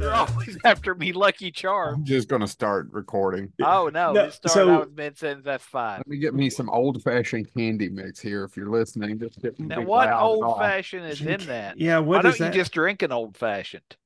[0.00, 1.96] You're always after me, Lucky Charm.
[1.96, 3.52] I'm just gonna start recording.
[3.62, 5.44] Oh no, No, it started so- out with mid sentence.
[5.44, 5.98] That's fine.
[5.98, 8.44] Let me get me some old fashioned candy mix here.
[8.44, 11.78] If you're listening, just get Now, what old fashioned is in that?
[11.78, 13.96] Yeah, Why what don't is you just drink an old fashioned?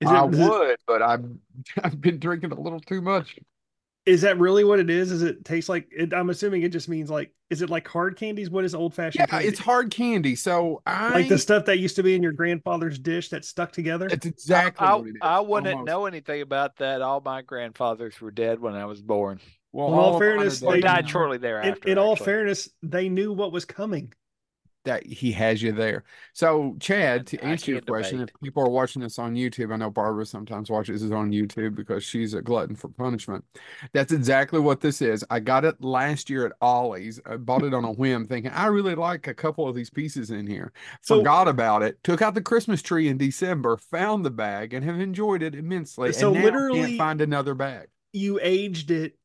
[0.00, 1.24] Is I it- is it- would, but I've
[1.82, 3.36] I've been drinking a little too much.
[4.10, 5.12] Is that really what it is?
[5.12, 5.86] Is it tastes like?
[5.92, 7.32] It, I'm assuming it just means like.
[7.48, 8.50] Is it like hard candies?
[8.50, 9.26] What is old fashioned?
[9.28, 10.36] Yeah, it's hard candy.
[10.36, 13.72] So I like the stuff that used to be in your grandfather's dish that stuck
[13.72, 14.06] together.
[14.06, 15.16] It's exactly I, what it is.
[15.20, 15.86] I wouldn't almost.
[15.86, 17.02] know anything about that.
[17.02, 19.40] All my grandfathers were dead when I was born,
[19.72, 21.88] Well, In all all of mine are fairness, They- died shortly in, thereafter.
[21.88, 24.12] in all fairness, they knew what was coming.
[24.84, 26.04] That he has you there.
[26.32, 28.34] So, Chad, to I answer your question, debate.
[28.34, 31.74] if people are watching this on YouTube, I know Barbara sometimes watches this on YouTube
[31.74, 33.44] because she's a glutton for punishment.
[33.92, 35.24] That's exactly what this is.
[35.30, 37.20] I got it last year at Ollie's.
[37.26, 40.30] I bought it on a whim, thinking I really like a couple of these pieces
[40.30, 40.72] in here.
[41.02, 42.02] So- Forgot about it.
[42.02, 46.12] Took out the Christmas tree in December, found the bag, and have enjoyed it immensely.
[46.12, 47.88] So and literally- can't find another bag.
[48.12, 49.16] You aged it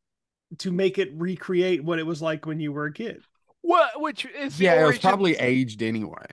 [0.60, 3.24] to make it recreate what it was like when you were a kid.
[3.66, 4.00] What?
[4.00, 6.26] Which is the Yeah, it was probably aged anyway.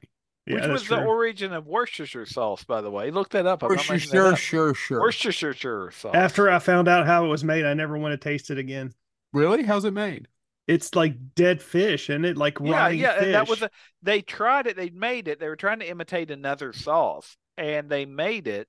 [0.47, 3.11] Yeah, Which that's was the origin of Worcestershire sauce, by the way?
[3.11, 3.63] Look that up.
[3.63, 4.39] I'm For not sure, that sure, up.
[4.39, 5.01] sure, sure.
[5.01, 6.15] Worcestershire sauce.
[6.15, 8.93] After I found out how it was made, I never want to taste it again.
[9.33, 9.63] Really?
[9.63, 10.29] How's it made?
[10.67, 13.25] It's like dead fish, and it like yeah, rotting yeah, fish.
[13.25, 13.71] and that was a.
[14.03, 14.77] They tried it.
[14.77, 15.41] They made it.
[15.41, 18.69] They were trying to imitate another sauce, and they made it.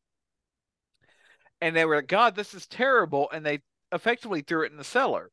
[1.61, 4.83] And they were like, "God, this is terrible!" And they effectively threw it in the
[4.83, 5.31] cellar.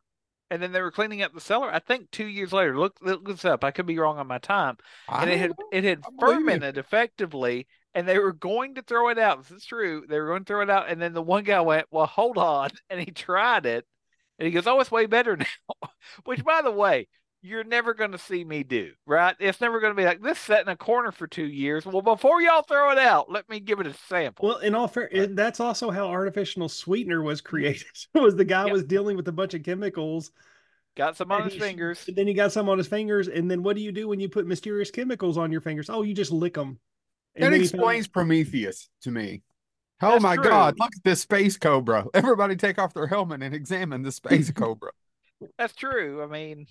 [0.51, 1.73] And then they were cleaning up the cellar.
[1.73, 2.77] I think two years later.
[2.77, 3.63] Look, look this up.
[3.63, 4.79] I could be wrong on my time.
[5.09, 5.69] I and it had know.
[5.73, 9.43] it had I fermented effectively, and they were going to throw it out.
[9.43, 10.05] This is true.
[10.09, 12.37] They were going to throw it out, and then the one guy went, "Well, hold
[12.37, 13.87] on," and he tried it,
[14.39, 15.91] and he goes, "Oh, it's way better now."
[16.25, 17.07] Which, by the way,
[17.43, 19.35] you're never going to see me do, right?
[19.39, 21.87] It's never going to be like this set in a corner for two years.
[21.87, 24.49] Well, before y'all throw it out, let me give it a sample.
[24.49, 27.87] Well, in all fair, it, that's also how artificial sweetener was created.
[28.15, 28.73] was the guy Yep.
[28.73, 30.33] was dealing with a bunch of chemicals.
[30.97, 32.05] Got some on his he fingers.
[32.15, 34.29] Then he got some on his fingers, and then what do you do when you
[34.29, 35.89] put mysterious chemicals on your fingers?
[35.89, 36.79] Oh, you just lick them.
[37.37, 39.43] That explains Prometheus to me.
[40.03, 40.45] Oh That's my true.
[40.45, 42.07] God, look at this space cobra.
[42.13, 44.91] Everybody take off their helmet and examine the space cobra.
[45.59, 46.23] That's true.
[46.23, 46.67] I mean,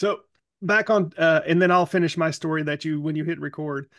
[0.00, 0.20] So
[0.62, 3.90] back on, uh, and then I'll finish my story that you when you hit record.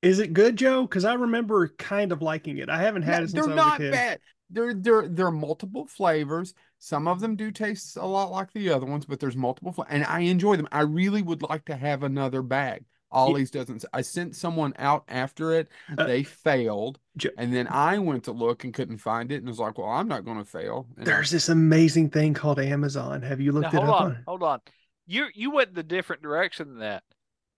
[0.00, 0.82] Is it good, Joe?
[0.82, 2.70] Because I remember kind of liking it.
[2.70, 3.92] I haven't had Yeah, it since they're I was not a kid.
[3.92, 4.20] bad.
[4.48, 6.54] There, there, there are multiple flavors.
[6.78, 9.86] Some of them do taste a lot like the other ones, but there's multiple, fla-
[9.90, 10.68] and I enjoy them.
[10.72, 12.84] I really would like to have another bag.
[13.12, 13.84] Ollie's doesn't.
[13.92, 15.68] I sent someone out after it.
[15.98, 19.48] Uh, They failed, Jo- and then I went to look and couldn't find it, and
[19.48, 22.60] was like, "Well, I'm not going to fail." And I- There's this amazing thing called
[22.60, 23.22] Amazon.
[23.22, 24.00] Have you now looked it hold up?
[24.00, 24.60] on, hold on.
[25.10, 27.02] You you went the different direction than that.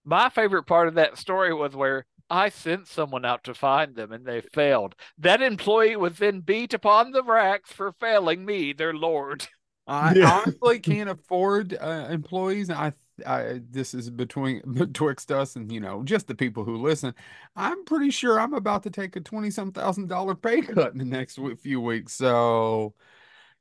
[0.04, 4.10] My favorite part of that story was where I sent someone out to find them
[4.12, 4.96] and they failed.
[5.18, 9.46] That employee was then beat upon the racks for failing me, their lord.
[9.86, 10.22] I Yeah.
[10.22, 12.70] honestly can't afford uh, employees.
[12.70, 12.92] I,
[13.26, 17.14] I, this is between betwixt us and you know just the people who listen.
[17.56, 20.98] I'm pretty sure I'm about to take a twenty some thousand dollar pay cut in
[20.98, 22.12] the next few weeks.
[22.14, 22.94] So,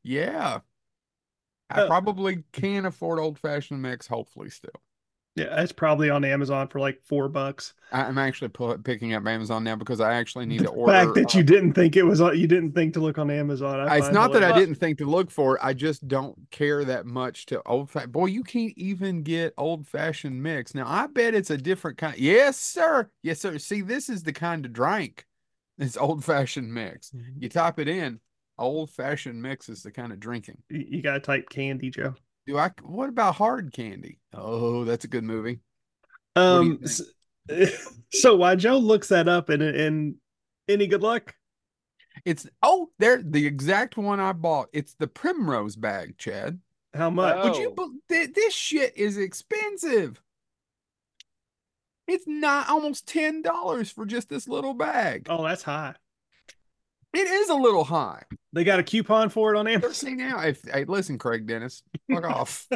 [0.04, 0.62] yeah,
[1.74, 4.08] I Uh, probably can afford old fashioned mix.
[4.08, 4.72] Hopefully, still.
[5.36, 7.74] Yeah, it's probably on Amazon for like four bucks.
[7.94, 8.50] I'm actually
[8.84, 10.92] picking up Amazon now because I actually need The to order.
[10.92, 13.32] fact that uh, you didn't think it was on, you didn't think to look on
[13.32, 13.80] Amazon.
[13.80, 15.62] I It's not that I didn't think to look for it.
[15.64, 18.12] I just don't care that much to old fashioned.
[18.12, 20.76] Boy, you can't even get old fashioned mix.
[20.76, 22.18] Now, I bet it's a different kind.
[22.18, 23.10] Yes, sir.
[23.24, 23.58] Yes, sir.
[23.58, 25.26] See, this is the kind of drink.
[25.78, 27.12] It's old fashioned mix.
[27.40, 28.20] You type it in,
[28.62, 30.58] old fashioned mix is the kind of drinking.
[30.70, 32.16] You, you gotta type candy, Joe.
[32.48, 32.72] Do I?
[32.82, 34.20] What about hard candy?
[34.34, 35.60] Oh, that's a good movie.
[36.36, 37.02] Um, s-
[38.14, 40.16] so while Joe looks that up and and
[40.68, 41.36] any good luck?
[42.26, 44.70] It's oh, there the exact one I bought.
[44.74, 46.60] It's the primrose bag, Chad.
[46.94, 47.44] How much?
[47.44, 47.74] Would you?
[47.78, 47.94] Oh.
[48.10, 50.22] th- This shit is expensive.
[52.08, 55.28] It's not almost ten dollars for just this little bag.
[55.30, 55.96] Oh, that's high.
[57.14, 58.24] It is a little high.
[58.54, 59.94] They got a coupon for it on Amazon.
[59.94, 60.40] see now.
[60.42, 62.68] If hey, listen, Craig Dennis, fuck off.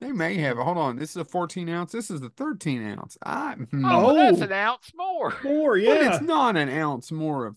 [0.00, 0.58] They may have.
[0.58, 0.96] Hold on.
[0.96, 1.90] This is a fourteen ounce.
[1.92, 3.16] This is a thirteen ounce.
[3.24, 3.54] I.
[3.54, 3.84] hmm.
[3.84, 4.44] Oh, well, that's Oh.
[4.44, 5.34] an ounce more.
[5.42, 6.14] More, But yeah.
[6.14, 7.56] it's not an ounce more of.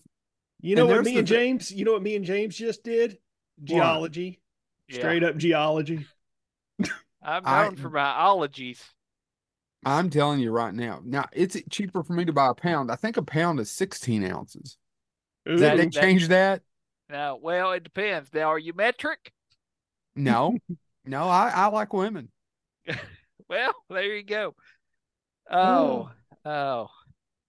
[0.62, 2.82] You know and what me and thi- James, you know what me and James just
[2.82, 3.18] did?
[3.62, 4.40] Geology.
[4.88, 4.98] Yeah.
[4.98, 6.06] Straight up geology.
[7.22, 8.82] I'm I- known for my ologies.
[9.84, 11.00] I'm telling you right now.
[11.04, 12.90] Now it's cheaper for me to buy a pound.
[12.90, 14.76] I think a pound is sixteen ounces.
[15.50, 15.90] Did That- they Ooh.
[15.90, 16.62] that- change that?
[17.08, 18.32] Now, well, it depends.
[18.32, 19.32] Now, are you metric?
[20.14, 20.56] No,
[21.04, 21.24] no.
[21.28, 22.30] I I like women.
[23.48, 24.54] Well, there you go.
[25.50, 26.10] Oh,
[26.44, 26.88] oh.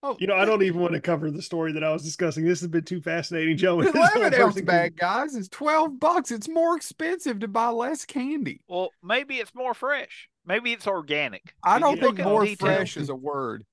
[0.04, 2.44] Oh, You know, I don't even want to cover the story that I was discussing.
[2.44, 3.80] This has been too fascinating, Joe.
[3.80, 6.32] The This whole eleven ounce person- bag, guys, is twelve bucks.
[6.32, 8.62] It's more expensive to buy less candy.
[8.66, 10.28] Well, maybe it's more fresh.
[10.44, 11.54] Maybe it's organic.
[11.62, 13.64] I Did don't think more fresh is a word.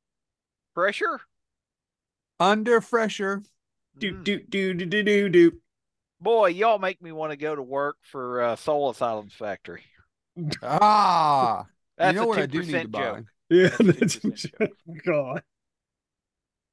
[0.75, 1.19] Fresher?
[2.39, 3.41] Under fresher.
[3.99, 4.23] Do Mm.
[4.23, 5.51] do do do do do do.
[6.21, 9.83] Boy, y'all make me want to go to work for uh, Soul Asylum's factory.
[10.63, 11.65] Ah,
[11.97, 13.01] That's you know a what I do need to buy?
[13.01, 13.25] joke.
[13.49, 14.45] Yeah, That's that's
[15.05, 15.43] God.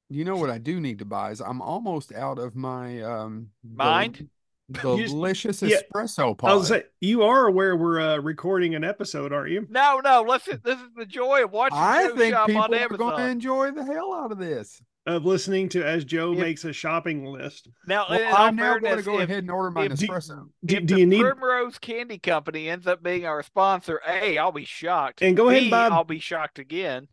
[0.09, 3.49] You know what I do need to buy is I'm almost out of my um
[3.63, 4.29] Mind?
[4.69, 6.57] You just- delicious yeah, espresso I pod.
[6.57, 9.65] was say you are aware we're uh, recording an episode, aren't you?
[9.69, 10.25] No, no.
[10.27, 13.27] Listen, this is the joy of watching I think shop people on are going to
[13.29, 14.81] enjoy the hell out of this.
[15.07, 17.69] Of listening to as Joe If- makes a shopping list.
[17.87, 20.49] Now, Well, I'm now going to go if, ahead and order my if- Nespresso.
[20.65, 24.37] Do, if do the you need Primrose Candy Company ends up being our sponsor, A,
[24.37, 25.21] I'll be shocked.
[25.21, 27.07] and go ahead B, and buy I'll be shocked again.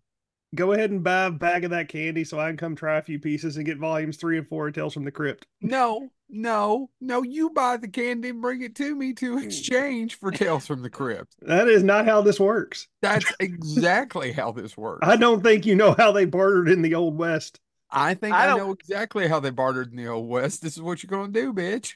[0.56, 3.02] go ahead and buy a bag of that candy so I can come try a
[3.02, 5.46] few pieces and get volumes three and four of Tales from the Crypt.
[5.60, 7.22] No, no, no.
[7.22, 9.44] You buy the candy and bring it to me to hmm.
[9.44, 11.36] exchange for Tales from the Crypt.
[11.42, 12.88] That is not how this works.
[13.02, 15.06] That's exactly how this works.
[15.06, 17.60] I don't think you know how they bartered in the old west.
[17.90, 20.62] I think I I, know exactly how they bartered in the old west.
[20.62, 21.94] This is what you're going to do, bitch.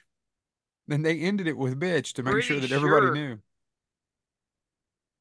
[0.86, 3.14] Then they ended it with bitch to make sure Pretty that everybody sure.
[3.14, 3.38] knew.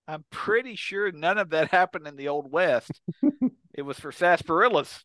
[0.07, 2.91] I'm pretty sure none of that happened in the Old West.
[3.73, 5.03] it was for sarsaparillas.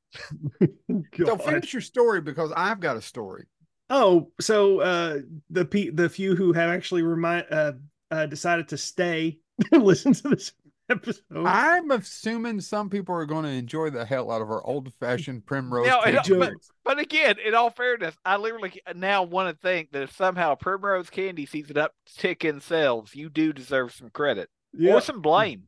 [1.17, 3.47] So finish your story because I've got a story.
[3.89, 5.19] Oh, so uh,
[5.51, 7.73] the pe- the few who have actually remind uh,
[8.11, 9.39] uh, decided to stay
[9.73, 10.53] and listen to this
[10.93, 11.47] episode.
[11.47, 15.47] I'm assuming some people are going to enjoy the hell out of our old fashioned
[15.47, 15.87] primrose.
[15.87, 16.53] No, it- candy but-
[16.85, 21.11] But again, in all fairness, I literally now want to think that if somehow Primrose
[21.11, 25.65] Candy sees it uptick in sales, you do deserve some credit yeah, or some blame.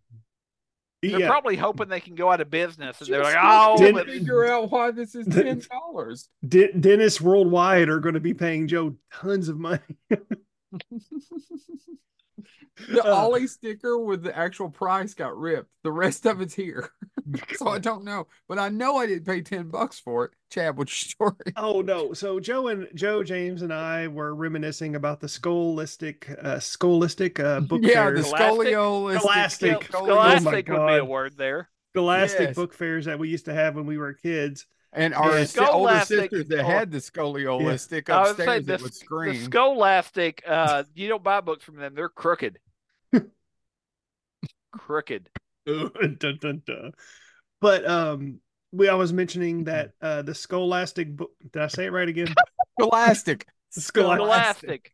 [1.02, 1.28] They're yeah.
[1.28, 4.70] probably hoping they can go out of business, and they're like, "Oh, didn't figure out
[4.70, 6.30] why this is ten dollars.
[6.46, 9.80] De- dentists worldwide are going to be paying Joe tons of money.
[12.88, 15.70] The Uh, Ollie sticker with the actual price got ripped.
[15.84, 16.90] The rest of it's here.
[17.54, 18.26] so I don't know.
[18.48, 20.32] But I know I didn't pay 10 bucks for it.
[20.50, 21.52] Chad, what's your story?
[21.56, 22.12] Oh no!
[22.14, 27.60] So Joe and Joe James and I were reminiscing about the scholastic, uh, scholastic uh,
[27.60, 28.74] book yeah, fairs, the Scholastic?
[28.74, 29.20] scoliolistic.
[29.20, 29.90] Scholastic.
[29.94, 31.68] Oh my Scholastic would be a word there.
[31.92, 32.56] scholastic Yes.
[32.56, 34.66] book fairs that we used to have when we were kids.
[34.94, 38.82] And our Yeah, older sisters that had the scoliolistic I would say upstairs the, that
[38.82, 39.44] would the scream.
[39.44, 42.58] Scholastic, uh, you don't buy books from them; they're crooked.
[44.72, 45.28] crooked.
[45.66, 46.92] dun, dun, dun.
[47.60, 48.38] But um,
[48.70, 51.32] we I was mentioning that uh, the scholastic book.
[51.52, 52.32] Did I say it right again?
[52.80, 53.46] Scholastic.
[53.70, 54.20] Scholastic.
[54.20, 54.92] Scholastic.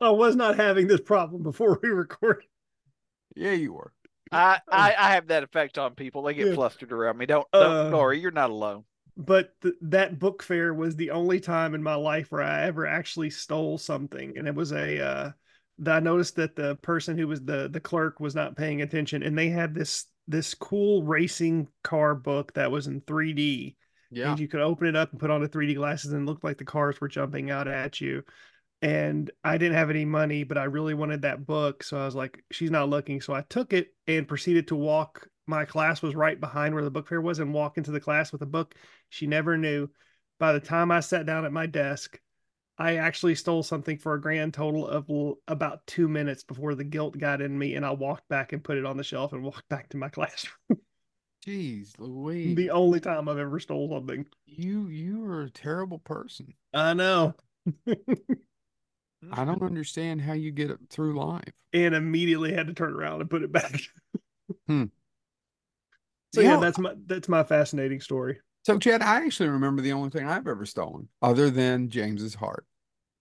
[0.00, 2.44] I was not having this problem before we recorded.
[3.34, 3.92] Yeah, you were.
[4.34, 6.22] I, I I have that effect on people.
[6.22, 6.54] They get Yeah.
[6.54, 7.26] flustered around me.
[7.26, 8.84] Don't don't Uh, worry, you're not alone.
[9.16, 12.86] but th- that book fair was the only time in my life where I ever
[12.86, 15.00] actually stole something, and it was a.
[15.00, 15.32] Uh,
[15.78, 19.22] that I noticed that the person who was the the clerk was not paying attention,
[19.22, 23.76] and they had this this cool racing car book that was in 3D,
[24.10, 24.30] Yeah.
[24.30, 26.44] and you could open it up and put on the 3D glasses, and it looked
[26.44, 28.24] like the cars were jumping out at you.
[28.82, 32.14] And I didn't have any money, but I really wanted that book, so I was
[32.14, 35.28] like, "She's not looking." So I took it and proceeded to walk.
[35.46, 38.30] My class was right behind where the book fair was, and walk into the class
[38.32, 38.74] with a book.
[39.08, 39.88] She never knew.
[40.38, 42.20] By the time I sat down at my desk,
[42.76, 46.84] I actually stole something for a grand total of l- about two minutes before the
[46.84, 49.42] guilt got in me, and I walked back and put it on the shelf and
[49.44, 50.80] walked back to my classroom.
[51.46, 52.56] Jeez Louise.
[52.56, 54.26] the only time I've ever stole something.
[54.46, 56.54] You you are a terrible person.
[56.72, 57.34] I know.
[59.32, 61.52] I don't understand how you get it through life.
[61.72, 63.80] and immediately had to turn around and put it back.
[64.68, 64.84] Hmm.
[66.34, 68.40] So You yeah, know- that's my that's my fascinating story.
[68.66, 72.66] So Chad, I actually remember the only thing I've ever stolen, other than James's heart.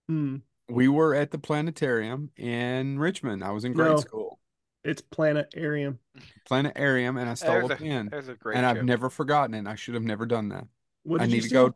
[0.08, 0.38] Hmm.
[0.70, 3.44] We were at the planetarium in Richmond.
[3.44, 3.98] I was in grade No.
[3.98, 4.40] school.
[4.84, 6.00] It's planetarium.
[6.46, 8.08] Planetarium, and I stole There's a a, pen.
[8.10, 9.68] there's a great And I've never forgotten it.
[9.70, 10.66] I should have never done that.
[11.04, 11.70] What I need you to steal?
[11.70, 11.76] go.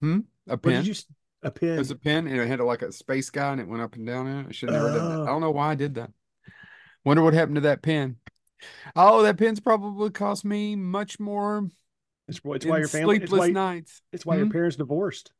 [0.00, 0.18] Hmm?
[0.46, 0.84] A What pen.
[0.84, 0.94] did you?
[1.44, 1.74] S- A pin.
[1.74, 3.94] It was a pen, and it had like a space guy, and it went up
[3.94, 4.26] and down.
[4.26, 4.46] In it.
[4.48, 5.22] I should have never done that.
[5.22, 6.10] I don't know why I did that.
[7.04, 8.16] Wonder what happened to that pen.
[8.96, 11.68] Oh, that pen's probably cost me much more
[12.28, 13.16] It's, why- it's why your family.
[13.16, 14.02] It's sleepless why, nights.
[14.12, 14.52] it's why your Hmm?
[14.52, 15.32] parents divorced.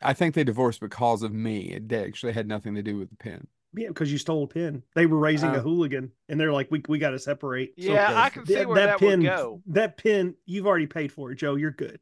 [0.00, 1.70] I think they divorced because of me.
[1.70, 3.46] It actually had nothing to do with the pen.
[3.74, 4.82] Yeah, because you stole a pin.
[4.94, 7.92] They were raising Uh, a hooligan, and they're like, "We we got to separate." Yeah,
[8.10, 8.14] Okay.
[8.16, 9.62] I can see that, where that that, pin, would go.
[9.68, 11.54] that pin, you've already paid for it, Joe.
[11.54, 12.00] You're good.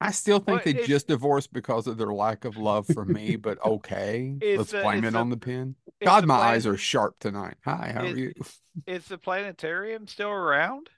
[0.00, 3.34] I still think Well, they just divorced because of their lack of love for me,
[3.36, 4.36] but okay.
[4.40, 5.74] Let's a- blame it a- on the pen.
[6.04, 7.56] God, my plan- eyes are sharp tonight.
[7.64, 8.32] Hi, how are you?
[8.86, 10.88] Is the planetarium still around?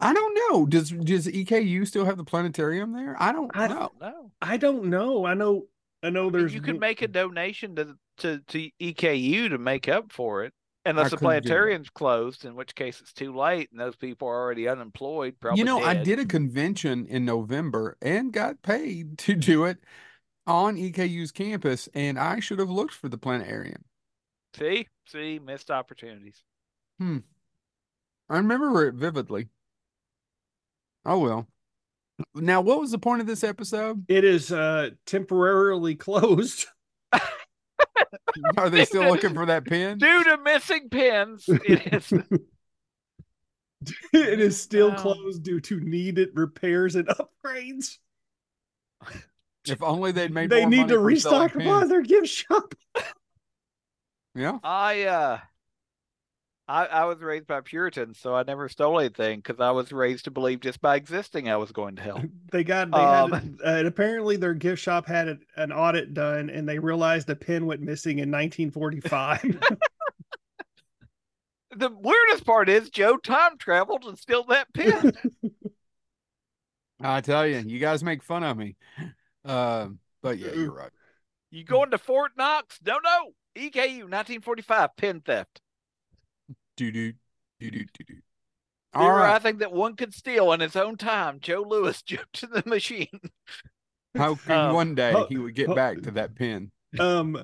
[0.00, 0.66] I don't know.
[0.66, 3.16] Does does EKU still have the planetarium there?
[3.18, 3.90] I don't I- know.
[4.00, 4.32] No.
[4.42, 5.24] I don't know.
[5.24, 5.66] I know.
[6.02, 6.28] I know.
[6.28, 10.52] There's you could make a donation to to to EKU to make up for it,
[10.84, 11.44] unless the could do that.
[11.44, 15.36] planetarium's closed, in which case it's too late, and those people are already unemployed.
[15.40, 19.78] Probably You know, I did a convention in November and got paid to do it
[20.46, 23.84] on EKU's campus, and I should have looked for the planetarium.
[24.58, 26.42] See, see, missed opportunities.
[26.98, 27.18] Hmm.
[28.28, 29.48] I remember it vividly.
[31.04, 31.48] Oh well.
[32.34, 34.04] Now, what was the point of this episode?
[34.08, 36.66] It is uh temporarily closed.
[38.56, 39.98] Are they still looking for that pin?
[39.98, 42.12] Due to missing pins, it is.
[44.12, 44.96] it is still Wow.
[44.96, 47.98] closed due to needed repairs and upgrades.
[49.66, 51.90] If only they'd made they more need money to restock upon pins.
[51.90, 52.74] their gift shop.
[54.34, 54.58] Yeah.
[54.62, 55.38] I uh,
[56.72, 60.24] I I was raised by Puritans, so I never stole anything because I was raised
[60.24, 62.24] to believe just by existing I was going to hell.
[62.50, 66.14] They got they Um, had uh, and apparently their gift shop had a, an audit
[66.14, 69.58] done and they realized the pin went missing in 1945.
[71.74, 75.14] The weirdest part is Joe time traveled and stole that pin.
[77.00, 78.76] I tell you, you guys make fun of me.
[79.46, 80.90] Um, but yeah, you're right.
[81.50, 82.78] you going to Fort Knox?
[82.84, 83.32] No, no.
[83.56, 85.61] EKU 1945 pin theft.
[86.76, 87.12] Do do
[87.60, 88.14] do do do do.
[88.94, 91.38] All All I think that one could steal in his own time.
[91.40, 93.20] Joe Lewis jumped in the machine.
[94.16, 96.70] Hoping Um, one day he would get back to that pin.
[96.98, 97.42] um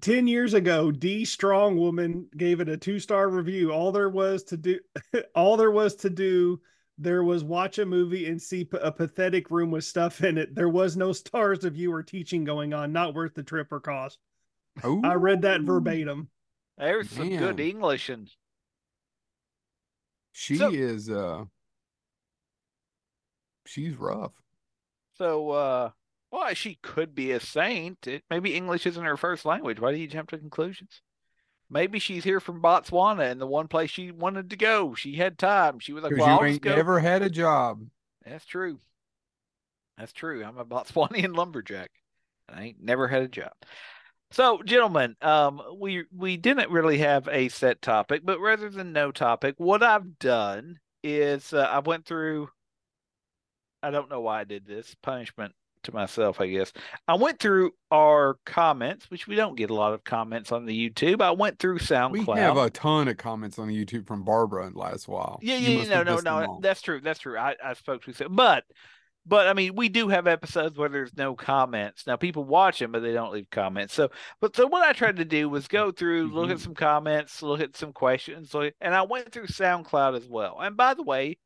[0.00, 4.42] 10 years ago d strong woman gave it a two star review all there was
[4.44, 4.78] to do
[5.34, 6.60] all there was to do
[6.98, 10.68] there was watch a movie and see a pathetic room with stuff in it there
[10.68, 14.18] was no stars of you or teaching going on not worth the trip or cost
[15.04, 16.28] i read that verbatim
[16.78, 18.30] There's some good English and
[20.32, 21.44] She So- is uh
[23.66, 24.32] she's rough.
[25.16, 25.90] so uh
[26.30, 28.06] well she could be a saint.
[28.06, 29.80] It, maybe English isn't her first language.
[29.80, 31.00] Why do you jump to conclusions?
[31.70, 34.94] Maybe she's here from Botswana and the one place she wanted to go.
[34.94, 35.78] She had time.
[35.78, 37.86] She was like, Well, you ain't never had a job.
[38.24, 38.78] That's true.
[39.96, 40.44] That's true.
[40.44, 41.90] I'm a Botswanian lumberjack.
[42.48, 43.52] I ain't never had a job.
[44.34, 49.12] So, gentlemen, um, we we didn't really have a set topic, but rather than no
[49.12, 52.48] topic, what I've done is uh, I went through.
[53.80, 56.72] I don't know why I did this punishment to myself, I guess.
[57.06, 60.90] I went through our comments, which we don't get a lot of comments on the
[60.90, 61.22] YouTube.
[61.22, 62.34] I went through SoundCloud.
[62.34, 65.38] We have a ton of comments on the YouTube from Barbara in the last while.
[65.42, 66.58] Yeah, You yeah, must no, no, no.
[66.60, 67.00] That's true.
[67.00, 67.38] That's true.
[67.38, 68.64] I, I spoke to but,
[69.26, 72.06] but I mean, we do have episodes where there's no comments.
[72.06, 73.94] Now, people watch them, but they don't leave comments.
[73.94, 76.60] So, but so what I tried to do was go through, look at Mhm.
[76.60, 80.58] some comments, look at some questions, look, and I went through SoundCloud as well.
[80.60, 81.38] And by the way,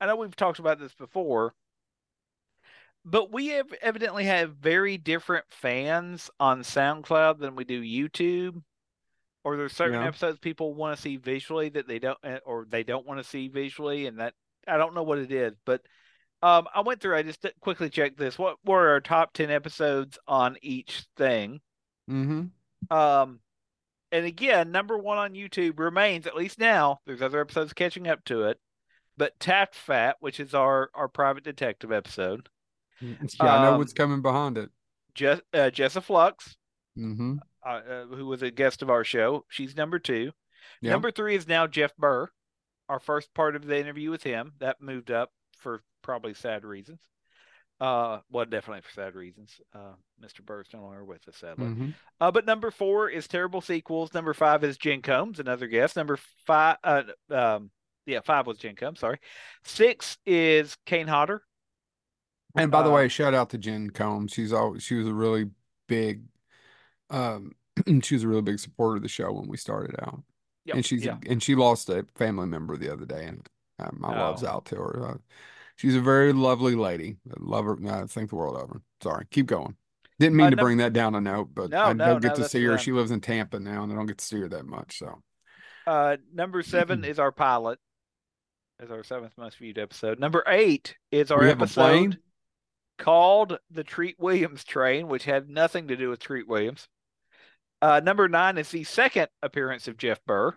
[0.00, 1.54] I know we've talked about this before,
[3.04, 8.62] but we have evidently have very different fans on SoundCloud than we do YouTube.
[9.44, 10.06] Or there's certain Yeah.
[10.06, 13.24] episodes people want to see visually that they don't, eh, or they don't want to
[13.24, 14.34] see visually, and that
[14.68, 15.54] I don't know what it is.
[15.64, 15.82] But
[16.42, 17.16] um, I went through.
[17.16, 18.38] I just quickly checked this.
[18.38, 21.60] What were our top ten episodes on each thing?
[22.10, 22.96] Mm-hmm.
[22.96, 23.40] Um,
[24.10, 26.98] and again, number one on YouTube remains at least now.
[27.06, 28.58] There's other episodes catching up to it,
[29.16, 32.48] but Taft Fat, which is our our private detective episode,
[33.00, 34.70] Yeah, I know Um, what's coming behind it.
[35.14, 36.56] Jess, uh, Jessa Flux,
[36.98, 37.36] Mm-hmm.
[37.64, 40.32] uh, uh, who was a guest of our show, she's number two.
[40.80, 40.90] Yeah.
[40.90, 42.28] Number three is now Jeff Burr.
[42.88, 47.00] Our first part of the interview with him that moved up for probably sad reasons.
[47.80, 49.60] Uh, well, definitely for sad reasons.
[49.74, 50.44] Uh, Mr.
[50.44, 51.66] Burr's no longer with us, sadly.
[51.66, 51.88] Mm-hmm.
[52.20, 54.14] Uh, but number four is Terrible Sequels.
[54.14, 55.96] Number five is Jen Combs, another guest.
[55.96, 56.16] Number
[56.46, 57.70] five, uh, um,
[58.06, 59.00] yeah, five was Jen Combs.
[59.00, 59.18] Sorry.
[59.64, 61.42] Six is Kane Hodder.
[62.54, 64.32] And by the Uh, way, shout out to Jen Combs.
[64.32, 65.50] She's always she was a really
[65.88, 66.22] big
[67.10, 67.52] um
[68.02, 70.22] she was a really big supporter of the show when we started out.
[70.66, 71.16] Yep, and she's yeah.
[71.26, 74.48] and she lost a family member the other day and uh, my love's Oh.
[74.48, 75.20] out to her.
[75.76, 77.16] She's a very lovely lady.
[77.28, 77.76] I love her.
[77.88, 78.82] I think the world of her.
[79.02, 79.76] Sorry, keep going.
[80.18, 82.22] Didn't mean Uh, to num- bring that down a note, but No, I no, don't
[82.22, 82.72] get no, to see her.
[82.72, 82.78] fine.
[82.78, 84.98] She lives in Tampa now, and I don't get to see her that much.
[84.98, 85.22] So
[85.86, 87.78] Uh, number seven is our pilot,
[88.80, 90.20] is our seventh most viewed episode.
[90.20, 92.18] Number eight is our We episode
[92.98, 96.86] called the Treat Williams Train, which had nothing to do with Treat Williams.
[97.80, 100.56] Uh, number nine is the second appearance of Jeff Burr.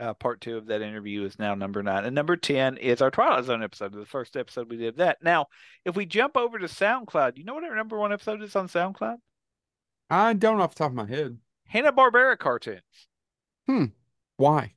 [0.00, 2.04] Uh, part two of that interview is now number nine.
[2.04, 5.18] And number 10 is our Twilight Zone episode, the first episode we did of that.
[5.22, 5.46] Now,
[5.84, 8.66] if we jump over to SoundCloud, you know what our number one episode is on
[8.68, 9.18] SoundCloud?
[10.10, 11.38] I don't off the top of my head.
[11.68, 12.80] Hanna Barbera cartoons.
[13.68, 13.84] Hmm.
[14.36, 14.74] Why?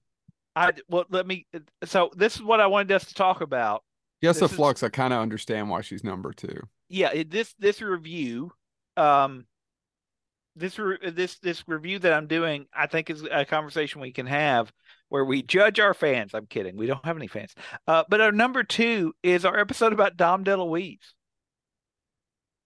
[0.56, 1.48] I well let me.
[1.86, 3.84] So this is what I wanted us to talk about.
[4.24, 4.84] Just a This is- flux.
[4.84, 6.60] I kind of understand why she's number two.
[6.90, 8.52] Yeah, this this review,
[8.96, 9.46] um,
[10.56, 14.26] this re- this this review that I'm doing, I think is a conversation we can
[14.28, 14.72] have
[15.10, 16.34] where we judge our fans.
[16.34, 16.76] I'm kidding.
[16.78, 17.54] We don't have any fans.
[17.88, 21.00] Uh, but our number two is our episode about Dom DeLuise.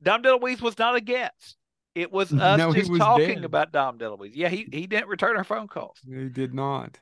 [0.02, 1.58] Dom DeLuise was not a guest.
[1.94, 3.46] It was us No, just was talking dead.
[3.46, 4.32] about Dom DeLuise.
[4.34, 5.98] Yeah, he he didn't return our phone calls.
[6.06, 7.00] He did not.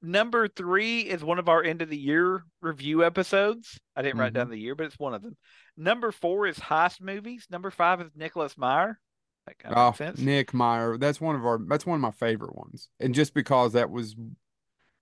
[0.00, 3.78] Number three is one of our end of the year review episodes.
[3.96, 4.36] I didn't write Mhm.
[4.36, 5.36] down the year, but it's one of them.
[5.76, 7.46] Number four is heist movies.
[7.50, 8.98] Number five is Nicholas Meyer.
[9.46, 10.20] That kind of Oh, sense.
[10.20, 10.98] Nick Meyer.
[10.98, 11.58] That's one of our.
[11.68, 12.88] That's one of my favorite ones.
[13.00, 14.14] And just because that was,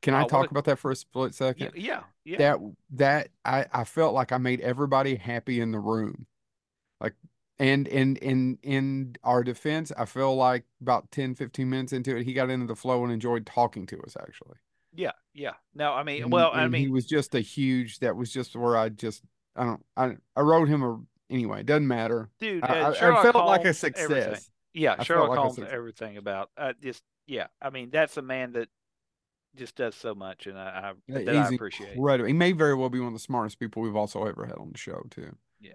[0.03, 1.73] can I talk about that for a split second?
[1.75, 2.39] yeah, yeah.
[2.39, 2.59] That
[2.91, 6.27] that I I felt like I made everybody happy in the room,
[7.01, 7.15] like.
[7.59, 12.25] And in in in our defense, I feel like about 10, 15 minutes into it,
[12.27, 14.57] he got into the flow and enjoyed talking to us actually.
[14.95, 15.55] yeah, yeah.
[15.75, 18.01] No, I mean, And- well, I mean, he was just a huge.
[18.01, 19.23] That was just where I just
[19.57, 21.01] I don't I I wrote him a
[21.31, 21.61] anyway.
[21.61, 22.29] It doesn't matter.
[22.41, 24.25] dude, I, uh, I- I felt like a Holmes, everything.
[24.35, 24.51] success.
[24.75, 27.47] Yeah, felt Sherlock like Holmes, everything about uh, just yeah.
[27.63, 28.69] I mean, that's a man that
[29.57, 31.95] just does so much, and I, I Yeah, that I appreciate.
[31.97, 32.27] incredible.
[32.27, 34.71] He may very well be one of the smartest people we've also ever had on
[34.73, 35.37] the show too.
[35.61, 35.73] Yeah.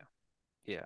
[0.66, 0.86] Yeah.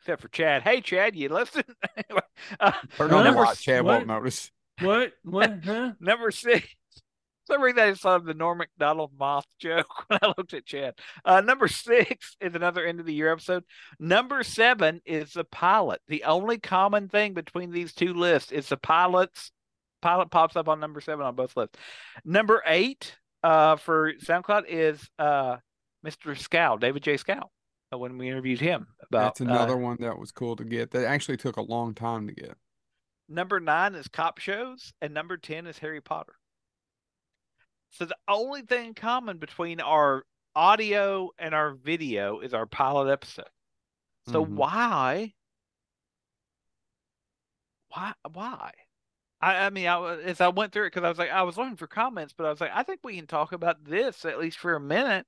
[0.00, 0.62] Except for Chad.
[0.62, 1.64] Hey, Chad, you listen?
[1.96, 2.22] Anyway,
[2.60, 3.94] uh, Turn on the number light, s- Chad what?
[3.96, 4.50] won't notice.
[4.80, 5.12] What?
[5.24, 5.52] What?
[5.64, 5.92] Huh?
[6.00, 6.66] Number six.
[7.46, 10.52] For some reason I just thought of the Norm Macdonald moth joke when I looked
[10.54, 10.94] at Chad.
[11.24, 13.64] Uh, number six is another end of the year episode.
[13.98, 16.00] Number seven is the pilot.
[16.08, 19.50] The only common thing between these two lists is the pilots.
[20.00, 21.76] Pilot pops up on number seven on both lists.
[22.24, 25.56] Number eight uh, for SoundCloud is uh,
[26.06, 26.38] Mr.
[26.38, 27.16] Skal, David J.
[27.16, 27.50] Skal,
[27.92, 30.92] uh, when we interviewed him about That's another uh, one that was cool to get.
[30.92, 32.56] That actually took a long time to get.
[33.28, 36.34] Number nine is cop shows, and number 10 is Harry Potter.
[37.90, 40.24] So the only thing in common between our
[40.54, 43.48] audio and our video is our pilot episode.
[44.28, 44.50] So Mhm.
[44.50, 45.34] why?
[47.88, 48.12] Why?
[48.32, 48.72] Why?
[49.40, 51.56] I, I mean, I, as I went through it, because I was like, I was
[51.56, 54.38] looking for comments, but I was like, I think we can talk about this at
[54.38, 55.26] least for a minute.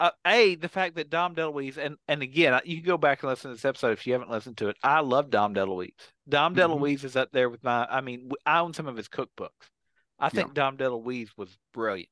[0.00, 3.30] Uh, A, the fact that Dom DeLuise, and, and again, you can go back and
[3.30, 4.76] listen to this episode if you haven't listened to it.
[4.82, 5.94] I love Dom DeLuise.
[6.28, 6.58] Dom Mhm.
[6.58, 9.70] DeLuise is up there with my, I mean, I own some of his cookbooks.
[10.18, 12.08] I think Dom DeLuise was brilliant.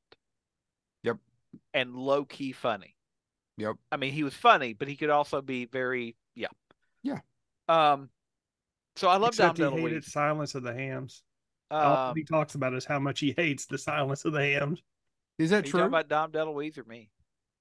[1.03, 1.17] Yep.
[1.73, 2.95] And low key funny.
[3.57, 3.75] Yep.
[3.91, 6.47] I mean, he was funny, but he could also be very, yeah.
[7.03, 7.19] Yeah.
[7.67, 8.09] Um,
[8.95, 10.03] so I love Except Dom he hated DeLuise.
[10.03, 11.23] Silence of the Hams.
[11.71, 14.81] All Um, he talks about is how much he hates the Silence of the Hams.
[15.37, 15.81] Is are that you true?
[15.81, 17.09] talking about Dom DeLuise or me?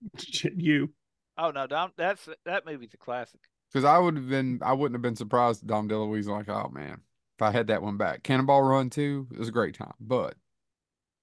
[0.57, 0.93] you.
[1.37, 1.93] Oh no, Dom.
[1.97, 3.41] That's that movie's a classic.
[3.73, 5.67] Because I would have been, I wouldn't have been surprised.
[5.67, 7.03] Dom DeLuise like, oh man,
[7.37, 8.23] if I had that one back.
[8.23, 9.95] Cannonball Run too, it was a great time.
[10.01, 10.35] But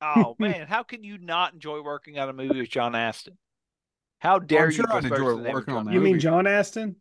[0.01, 3.37] Oh man, how can you not enjoy working on a movie with John Astin?
[4.19, 4.91] How dare sure you?
[4.91, 6.01] I'd enjoy the name of working on that You Astin?
[6.01, 6.19] mean.
[6.19, 6.95] John Astin?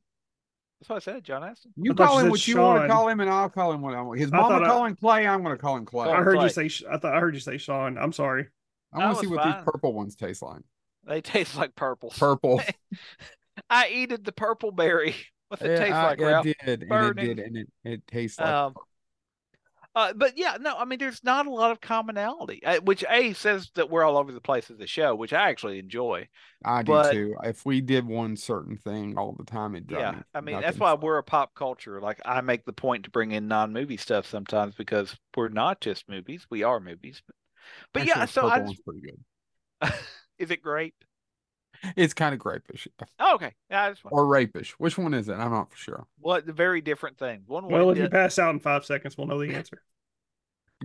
[0.86, 1.72] That's what I said, John Astin.
[1.76, 3.80] you I call him said what you want to call him, and I'll call him
[3.80, 4.20] what I want.
[4.20, 5.26] His I mama thought I- call him Clay.
[5.26, 6.10] I'm going to call him Clay.
[6.10, 6.64] I heard Clay.
[6.64, 6.86] you say.
[6.90, 7.96] I thought I heard you say Sean.
[7.96, 8.48] I'm sorry.
[8.92, 9.52] I want to see what fine.
[9.54, 10.60] these purple ones taste like.
[11.06, 12.10] They taste like purple.
[12.10, 12.60] Purple.
[13.70, 15.14] I eated the purple berry.
[15.48, 16.44] What's it Yeah, taste I- like, it Ralph?
[16.44, 18.48] did, and it did, and it, it tastes like.
[18.50, 18.74] Um,
[19.96, 23.32] Uh, but yeah, no, I mean, there's not a lot of commonality, uh, which A
[23.32, 26.28] says that we're all over the place as a show, which I actually enjoy.
[26.64, 27.36] I do but- too.
[27.44, 30.94] If we did one certain thing all the time, it Yeah, I mean, that's why
[30.94, 32.00] we're a pop culture.
[32.00, 36.08] Like, I make the point to bring in non-movie stuff sometimes because we're not just
[36.08, 37.22] movies; we are movies.
[37.24, 37.36] But,
[37.92, 39.92] but yeah, so I just, pretty good.
[40.38, 40.94] is it great?
[41.96, 44.72] It's kind of grapish Oh, okay, yeah, I just or rapish.
[44.78, 45.34] Which one is it?
[45.34, 46.06] I'm not for sure.
[46.20, 47.42] what the very different thing.
[47.46, 49.82] One Well, way if you pass out in five seconds, we'll know the answer.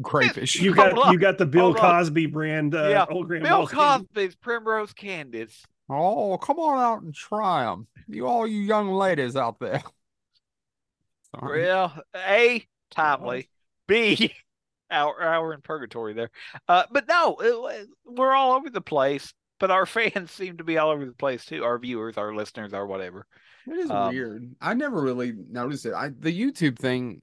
[0.01, 0.55] Grapish.
[0.55, 1.13] You Hold got on.
[1.13, 1.81] you got the Bill Hold on.
[2.03, 2.75] Cosby brand.
[2.75, 5.65] Uh, Yeah, Old Grand Bill Cosby's Primrose Candies.
[5.89, 7.87] Oh, come on out and try them.
[8.07, 9.81] You all you young ladies out there.
[11.39, 11.63] Sorry.
[11.63, 13.49] Well, A, timely.
[13.87, 14.33] B,
[14.91, 16.31] hour, hour in purgatory there.
[16.67, 19.33] Uh, but no, it- we're all over the place.
[19.59, 21.63] But our fans seem to be all over the place too.
[21.63, 23.27] Our viewers, our listeners, our whatever.
[23.67, 24.55] It is Um, weird.
[24.61, 25.93] I never really noticed it.
[25.93, 27.21] I the YouTube thing.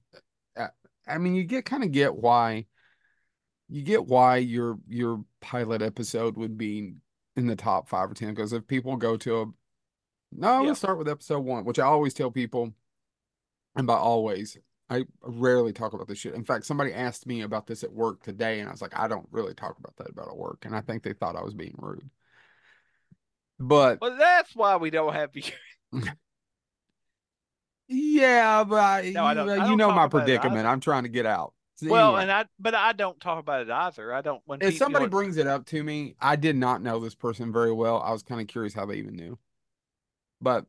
[0.55, 0.67] uh,
[1.07, 2.65] I mean, you get kind of get why.
[3.69, 6.93] You get why your your pilot episode would be
[7.35, 9.45] in the top five or ten because if people go to a
[10.31, 10.67] no, Yeah.
[10.69, 12.73] let's start with episode one, which I always tell people,
[13.75, 14.57] and by always,
[14.89, 16.33] I rarely talk about this shit.
[16.35, 19.07] In fact, somebody asked me about this at work today, and I was like, I
[19.07, 21.53] don't really talk about that about at work, and I think they thought I was
[21.53, 22.09] being rude.
[23.59, 25.51] But Well, that's why we don't have viewers.
[27.89, 30.65] Yeah, but I, No, I don't- you, I don't know my predicament.
[30.67, 31.53] I'm trying to get out.
[31.75, 34.11] So Well, anyway, and I but I don't talk about it either.
[34.11, 36.55] I don't when if people, somebody you know, brings it up to me, I did
[36.55, 38.01] not know this person very well.
[38.01, 39.37] I was kind of curious how they even knew.
[40.41, 40.65] But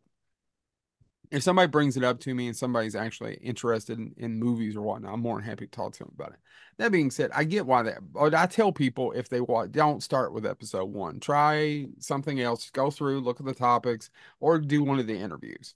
[1.31, 4.83] if somebody brings it up to me and somebody's actually interested in, in movies or
[4.83, 6.39] whatnot, I'm more than happy to talk to them about it.
[6.79, 8.13] That being said, I get why that.
[8.13, 11.21] But I tell people if they want, don't start with episode one.
[11.21, 12.71] Try something else.
[12.71, 14.11] Go through, look at the topics,
[14.41, 15.75] or do one of the interviews.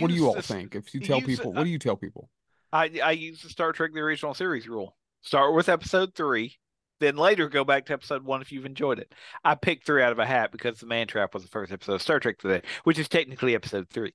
[0.00, 0.74] what do you all the- think?
[0.74, 2.30] If you tell use people, it- what do you tell people?
[2.72, 4.96] I I use the Star Trek the original series rule.
[5.22, 6.58] Start with episode three,
[7.00, 9.12] then later go back to episode one if you've enjoyed it.
[9.44, 11.94] I picked three out of a hat because the Man Trap was the first episode
[11.94, 14.14] of Star Trek today, which is technically episode three.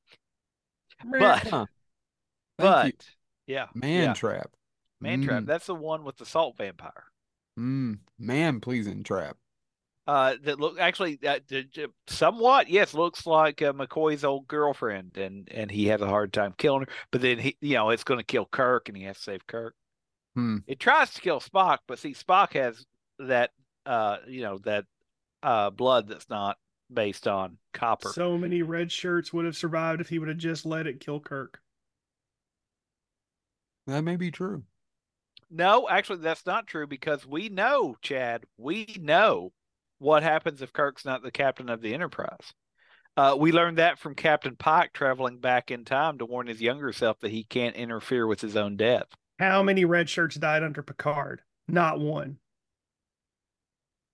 [1.03, 1.65] But Huh.
[2.57, 2.93] But you.
[3.47, 4.51] yeah, Man yeah, trap.
[5.01, 5.43] Man Trap.
[5.43, 7.05] Mm, That's the one with the salt vampire.
[7.57, 9.38] mm, man pleasing trap.
[10.07, 11.38] Uh, that look actually uh,
[12.07, 16.55] somewhat yes looks like uh, McCoy's old girlfriend, and and he has a hard time
[16.57, 16.88] killing her.
[17.12, 19.45] But then he, you know, it's going to kill Kirk, and he has to save
[19.45, 19.75] Kirk.
[20.35, 20.57] Hmm.
[20.67, 22.85] It tries to kill Spock, but see, Spock has
[23.19, 23.51] that
[23.85, 24.85] uh, you know, that
[25.43, 26.57] uh blood that's not
[26.91, 28.10] based on copper.
[28.10, 31.19] So many red shirts would have survived if he would have just let it kill
[31.19, 31.60] Kirk.
[33.88, 34.63] That may be true.
[35.49, 39.52] No, actually, that's not true because we know, Chad, we know
[39.97, 42.54] what happens if Kirk's not the captain of the Enterprise.
[43.17, 46.93] Uh, we learned that from Captain Pike traveling back in time to warn his younger
[46.93, 49.08] self that he can't interfere with his own death.
[49.39, 51.41] How many red shirts died under Picard?
[51.67, 52.38] Not one.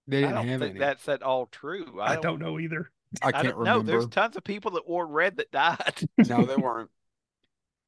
[0.07, 0.79] They I didn't don't have think any.
[0.79, 1.99] that's at all true.
[2.01, 2.91] I don't know either.
[3.23, 3.79] I I can't don't know.
[3.79, 3.91] remember.
[3.91, 6.89] There's tons of people that wore red that died, No, they weren't.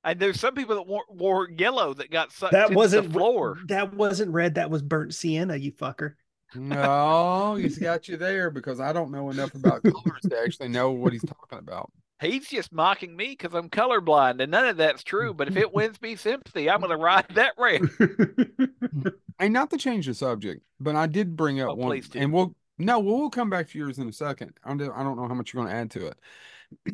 [0.04, 3.58] and there's some people that wore, wore yellow that got sucked That wasn't the floor.
[3.68, 4.56] That wasn't red.
[4.56, 5.56] That was burnt sienna.
[5.58, 6.14] You fucker.
[6.56, 10.92] No, he's got you there because I don't know enough about colors to actually know
[10.92, 11.92] what he's talking about.
[12.20, 15.34] He's just mocking me because I'm colorblind, and none of that's true.
[15.34, 17.82] But if it wins me sympathy, I'm going to ride that rail.
[19.40, 22.20] And not to change the subject, but I did bring up Oh, one, please do.
[22.20, 24.54] and we'll no, we'll, we'll come back to yours in a second.
[24.64, 26.08] I don't, I don't know how much you're going to add to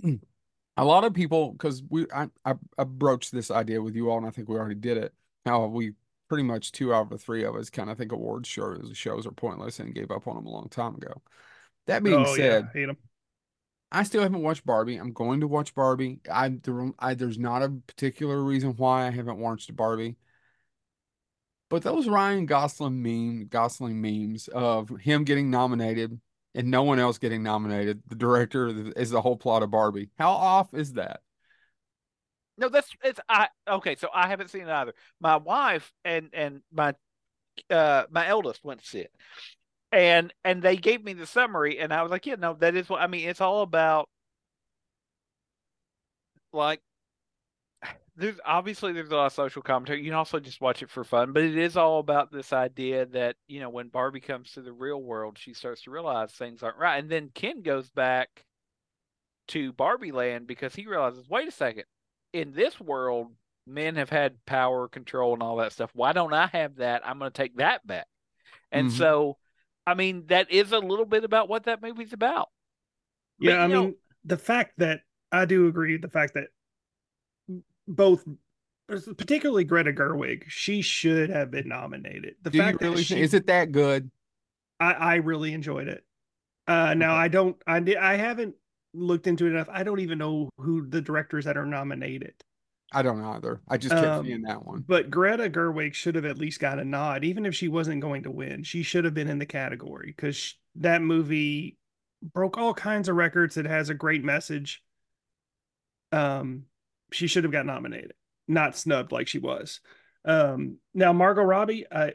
[0.03, 0.19] it.
[0.77, 4.17] a lot of people, because we, I, I, I broached this idea with you all,
[4.17, 5.13] and I think we already did it.
[5.45, 5.93] How we
[6.29, 9.27] pretty much two out of the three of us kind of think awards shows shows
[9.27, 11.21] are pointless and gave up on them a long time ago.
[11.87, 12.97] That being oh said, yeah, hate him.
[13.93, 14.97] I still haven't watched Barbie.
[14.97, 16.19] I'm going to watch Barbie.
[16.29, 20.17] I, there, I there's not a particular reason why I haven't watched Barbie.
[21.69, 26.19] But those Ryan Gosling meme Gosling memes of him getting nominated
[26.55, 30.09] and no one else getting nominated, the director is the whole plot of Barbie.
[30.17, 31.21] How off is that?
[32.57, 33.95] No, that's it's I okay.
[33.95, 34.93] So I haven't seen it either.
[35.19, 36.93] My wife and and my
[37.69, 39.11] uh my eldest went to see it,
[39.93, 42.89] and and they gave me the summary, and I was like, yeah, no, that is
[42.89, 43.29] what I mean.
[43.29, 44.09] It's all about
[46.53, 46.81] like
[48.15, 49.99] there's obviously there's a lot of social commentary.
[49.99, 53.05] You can also just watch it for fun, but it is all about this idea
[53.07, 56.63] that you know when Barbie comes to the real world, she starts to realize things
[56.63, 58.45] aren't right, and then Ken goes back
[59.49, 61.83] to Barbie Land because he realizes, wait a second,
[62.33, 63.31] in this world,
[63.67, 65.91] men have had power, control, and all that stuff.
[65.93, 67.07] Why don't I have that?
[67.07, 68.07] I'm going to take that back.
[68.71, 68.91] And Mhm.
[68.91, 69.37] so,
[69.85, 72.49] I mean, that is a little bit about what that movie's about.
[73.39, 76.47] But, Yeah, I you know- mean the fact that I do agree the fact that
[77.87, 78.23] both,
[78.87, 82.35] particularly Greta Gerwig, she should have been nominated.
[82.43, 84.09] The Do fact really that she, is it that good?
[84.79, 86.03] I, I really enjoyed it.
[86.67, 87.19] Uh, now Okay.
[87.21, 88.55] I don't, I di- I haven't
[88.93, 89.67] looked into it enough.
[89.71, 92.35] I don't even know who the directors that are nominated.
[92.93, 93.61] I don't know either.
[93.67, 94.83] I just kept Um, seeing that one.
[94.87, 98.23] But Greta Gerwig should have at least got a nod, even if she wasn't going
[98.23, 98.63] to win.
[98.63, 101.77] She should have been in the category because that movie
[102.21, 103.57] broke all kinds of records.
[103.57, 104.83] It has a great message.
[106.11, 106.63] Um,
[107.11, 108.13] she should have got nominated,
[108.47, 109.79] not snubbed like she was.
[110.25, 112.11] Um, now Margot Robbie, uh,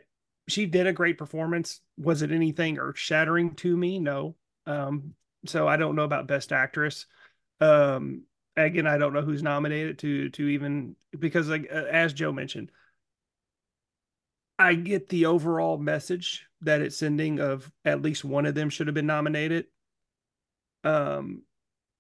[0.49, 1.81] she did a great performance.
[1.99, 3.99] Was it anything earth shattering to me?
[3.99, 4.37] No.
[4.67, 5.15] Um,
[5.47, 7.07] so I don't know about Best Actress.
[7.61, 8.23] Um,
[8.65, 12.71] again, I don't know who's nominated to to even because like uh, as Joe mentioned,
[14.59, 18.89] I get the overall message that it's sending of at least one of them should
[18.89, 19.67] have been nominated.
[20.85, 21.43] Um,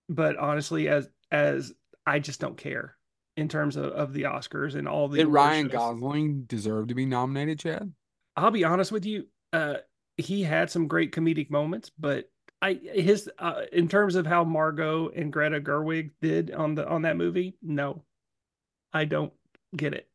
[0.09, 1.73] but honestly, as as
[2.07, 2.97] I just don't care
[3.37, 5.69] in terms of, of the Oscars and all the Did Ryan.
[5.69, 7.93] Gosling deserve to be nominated, Chad?
[8.37, 9.27] I'll be honest with you.
[9.53, 9.77] Uh,
[10.17, 12.29] he had some great comedic moments, but
[12.61, 17.03] I his uh, in terms of how Margot and Greta Gerwig did on the on
[17.03, 18.03] that movie, no,
[18.93, 19.33] I don't
[19.77, 20.09] get it.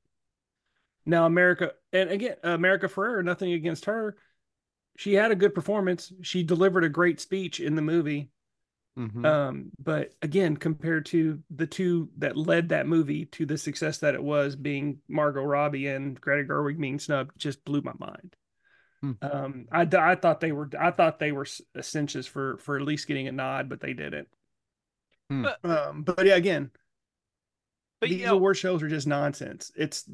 [1.06, 4.18] Now America, and again, America Ferrera, nothing against her.
[4.98, 6.12] She had a good performance.
[6.22, 8.30] She delivered a great speech in the movie.
[8.98, 9.26] Mhm.
[9.26, 14.14] Um, but again, compared to the two that led that movie to the success that
[14.14, 18.36] it was, being Margot Robbie and Greta Gerwig being snubbed, just blew my mind.
[19.04, 19.12] Hmm.
[19.22, 21.46] Um, I, I thought they were I thought they were
[21.82, 24.30] cinches for for at least getting a nod, but they didn't.
[25.30, 25.44] Hmm.
[25.44, 26.72] But, Um, but yeah, again,
[28.00, 29.74] but these you know, award shows are just nonsense.
[29.76, 30.10] It's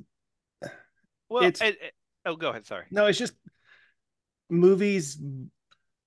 [1.29, 1.91] well, it's- and- and-
[2.25, 2.65] oh, go ahead.
[2.65, 2.85] Sorry.
[2.89, 3.33] no, it's just
[4.49, 5.21] movies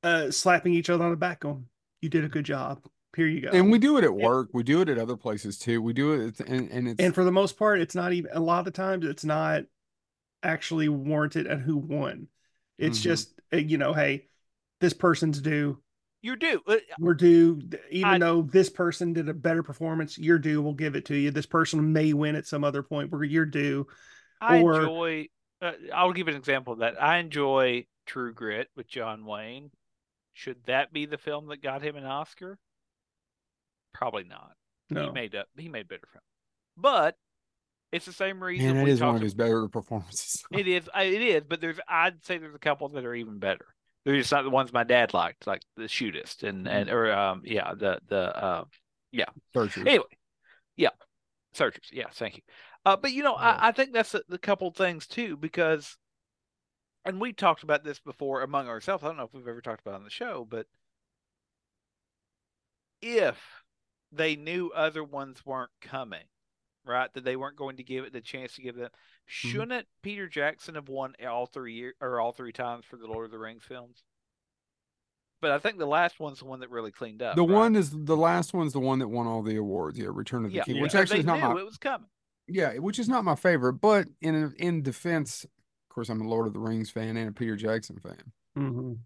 [0.02, 1.66] uh slapping each other on the back going,
[2.00, 2.84] You did a good job.
[3.14, 3.50] Here you go.
[3.50, 4.48] And we do it at work.
[4.52, 5.80] We do it at other places too.
[5.82, 8.40] We do it, and, and it's and for the most part, it's not even a
[8.40, 9.64] lot of the times it's not
[10.42, 12.26] actually warranted and who won.
[12.82, 13.02] It's Mhm.
[13.02, 14.28] just uh, you know, hey,
[14.80, 15.80] this person's due.
[16.22, 16.60] You're due.
[16.66, 20.18] Uh, We're due, even I- though this person did a better performance.
[20.18, 20.62] You're due.
[20.62, 21.30] We'll give it to you.
[21.30, 23.10] This person may win at some other point.
[23.10, 23.86] Where you're due.
[24.40, 25.28] I Or- enjoy.
[25.60, 27.00] Uh, I'll give an example of that.
[27.02, 29.70] I enjoy True Grit with John Wayne.
[30.32, 32.58] Should that be the film that got him an Oscar?
[33.92, 34.56] Probably not.
[34.90, 35.06] No.
[35.06, 35.48] He made up.
[35.56, 36.22] He made better film,
[36.76, 37.16] but
[37.92, 38.74] it's the same reason.
[38.74, 40.42] man, we is one of his better performances.
[40.50, 40.88] it is.
[40.96, 41.42] It is.
[41.48, 41.78] But there's.
[41.86, 43.66] I'd say there's a couple that are even better.
[44.04, 47.42] They're just not the ones my dad liked, like the shootist and and or um
[47.44, 48.64] yeah the the uh
[49.52, 49.86] Searchers.
[49.86, 50.04] anyway
[50.74, 50.88] yeah
[51.52, 52.42] searchers yeah thank you
[52.86, 53.58] uh but you know Yeah.
[53.60, 55.98] I, I think that's a, the couple things too because
[57.04, 59.82] and we talked about this before among ourselves i don't know if we've ever talked
[59.82, 60.66] about it on the show but
[63.02, 63.38] if
[64.10, 66.24] they knew other ones weren't coming
[66.84, 68.90] right that they weren't going to give it the chance to give them
[69.26, 73.24] shouldn't peter jackson have won all three year or all three times for the lord
[73.24, 74.02] of the rings films
[75.40, 77.50] but i think the last one's the one that really cleaned up The right?
[77.50, 79.98] one is the last one's the one that won all the awards.
[79.98, 81.78] Yeah, Return of the yeah, King, which actually they is not knew my it was
[81.78, 82.08] coming
[82.48, 83.74] yeah, which is not my favorite.
[83.74, 87.32] But in in defense, of course, I'm a Lord of the Rings fan and a
[87.32, 88.32] Peter Jackson fan.
[88.58, 88.98] Mhm.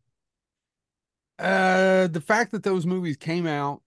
[1.38, 3.82] Uh, the fact that those movies came out,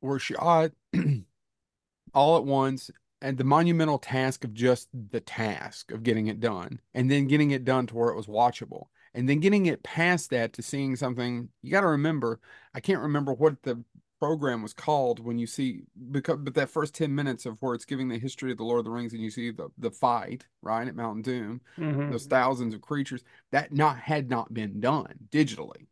[0.00, 0.70] were shot
[2.14, 2.90] all at once,
[3.22, 7.50] and the monumental task of just the task of getting it done, and then getting
[7.52, 10.96] it done to where it was watchable, and then getting it past that to seeing
[10.96, 11.48] something.
[11.62, 12.40] You got to remember,
[12.74, 13.82] I can't remember what the
[14.18, 17.84] program was called when you see because but that first 10 minutes of where it's
[17.84, 20.46] giving the history of the Lord of the Rings and you see the the fight
[20.62, 22.10] right at Mountain Doom Mhm.
[22.10, 25.86] those thousands of creatures that not had not been done digitally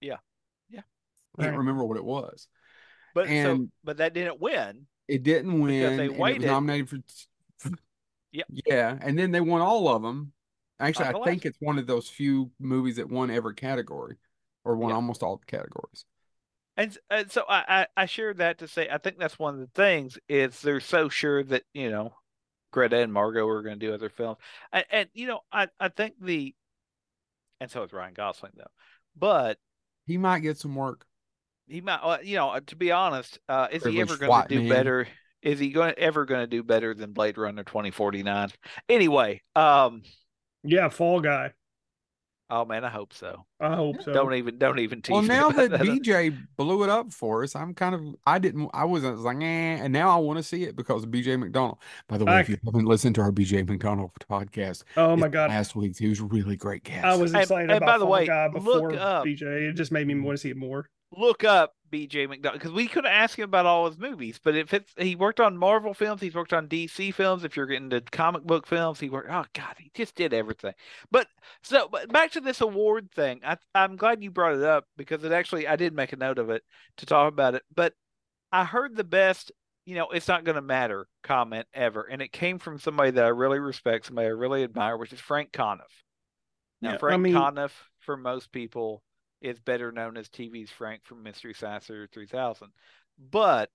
[0.00, 0.16] Yeah.
[0.70, 0.80] Yeah.
[1.38, 1.58] I can't Right.
[1.58, 2.48] remember what it was
[3.12, 4.86] But so, but that didn't win.
[5.10, 6.46] It didn't win they and it was waited.
[6.46, 6.88] nominated
[7.58, 7.70] for,
[8.32, 8.46] Yep.
[8.54, 10.32] yeah and then they won all of them
[10.78, 14.16] actually i think it's one of those few movies that won every category
[14.64, 14.96] or won Yeah.
[14.96, 16.04] almost all the categories
[16.76, 19.60] And, and so I, I, I share that to say I think that's one of
[19.60, 22.14] the things is they're so sure that you know
[22.72, 24.38] Greta and Margot are going to do other films,
[24.72, 26.54] and, and you know I, I think the,
[27.60, 28.70] and so is Ryan Gosling though,
[29.16, 29.58] but
[30.06, 31.06] he might get some work
[31.70, 34.60] he might uh, you know to be honest, uh, is he ever going to do
[34.60, 34.68] man.
[34.68, 35.08] better?
[35.42, 38.50] Is he going ever going to do better than Blade Runner twenty forty nine?
[38.88, 40.02] Anyway, um,
[40.62, 41.52] Yeah, Fall Guy.
[42.50, 43.46] oh man, I hope so.
[43.58, 44.12] I hope so.
[44.12, 47.54] Don't even don't even tease well now about that bj blew it up for us
[47.54, 50.38] i'm kind of i didn't i was, I was like eh, and now i want
[50.38, 51.78] to see it because of bj mcdonald
[52.08, 55.28] by the way I if you haven't listened to our bj mcdonald podcast oh my
[55.28, 57.98] god, last week's he was a really great guest I was excited and about by
[57.98, 59.42] the Fall way, Guy look before up- BJ.
[59.70, 60.88] It just made me want to see it more.
[61.16, 64.72] Look up BJ McDonald because we could ask him about all his movies, but if
[64.72, 67.42] it's he worked on Marvel films, he's worked on DC films.
[67.44, 69.28] If you're getting to comic book films, he worked.
[69.30, 70.74] Oh God, he just did everything.
[71.10, 71.26] But
[71.62, 73.40] so, but back to this award thing.
[73.44, 76.38] I, I'm glad you brought it up because it actually I did make a note
[76.38, 76.62] of it
[76.98, 77.62] to talk about it.
[77.74, 77.94] But
[78.52, 79.50] I heard the best.
[79.86, 83.24] You know, it's not going to matter comment ever, and it came from somebody that
[83.24, 86.04] I really respect, somebody I really admire, which is Frank Conniff.
[86.80, 89.02] Now, Yeah, I Frank mean- Conniff, for most people,
[89.40, 92.68] is better known as TV's Frank from Mystery Science 3000.
[93.18, 93.70] But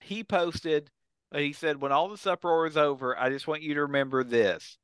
[0.00, 0.90] he posted,
[1.34, 4.78] he said, when all this uproar is over, I just want you to remember this.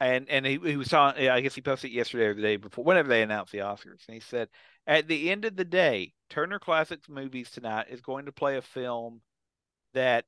[0.00, 2.84] And and he, he was talking, I guess he posted yesterday or the day before,
[2.84, 4.06] whenever they announced the Oscars.
[4.06, 4.48] And he said,
[4.86, 8.62] at the end of the day, Turner Classics Movies tonight is going to play a
[8.62, 9.22] film
[9.94, 10.24] that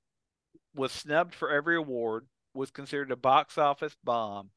[0.74, 4.50] was snubbed for every award, was considered a box office bomb,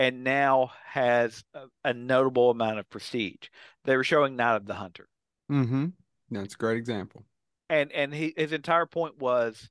[0.00, 3.48] and now has a, a notable amount of prestige.
[3.84, 5.08] They were showing Night of the Hunter,
[5.50, 5.86] mm-hmm
[6.30, 7.24] that's a great example
[7.68, 9.70] and and he, his entire point was,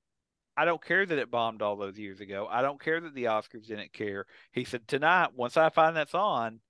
[0.57, 2.47] I don't care that it bombed all those years ago.
[2.49, 4.25] I don't care that the Oscars didn't care.
[4.51, 6.61] He said tonight, once I find that's on,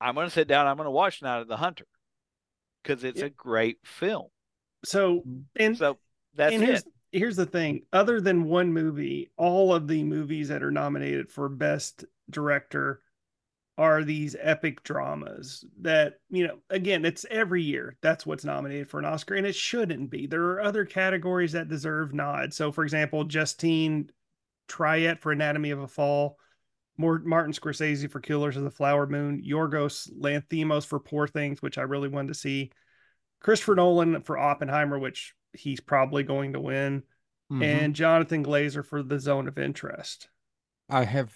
[0.00, 0.66] I'm going to sit down.
[0.66, 1.86] I'm going to watch Night of the Hunter
[2.82, 3.26] because it's Yeah.
[3.26, 4.28] a great film.
[4.84, 5.24] So,
[5.56, 5.98] and So
[6.34, 6.86] that's and here's it.
[7.12, 7.82] Here's the thing.
[7.92, 13.02] Other than one movie, all of the movies that are nominated for best director
[13.78, 17.96] are these epic dramas that, you know, again, it's every year.
[18.02, 20.26] That's what's nominated for an Oscar, and it shouldn't be.
[20.26, 22.56] There are other categories that deserve nods.
[22.56, 24.10] So, for example, Justine
[24.68, 26.36] Triet for Anatomy of a Fall,
[26.98, 31.82] Martin Scorsese for Killers of the Flower Moon, Yorgos Lanthimos for Poor Things, which I
[31.82, 32.72] really wanted to see,
[33.40, 37.02] Christopher Nolan for Oppenheimer, which he's probably going to win,
[37.52, 37.62] mm-hmm.
[37.62, 40.28] and Jonathan Glazer for The Zone of Interest.
[40.88, 41.32] I have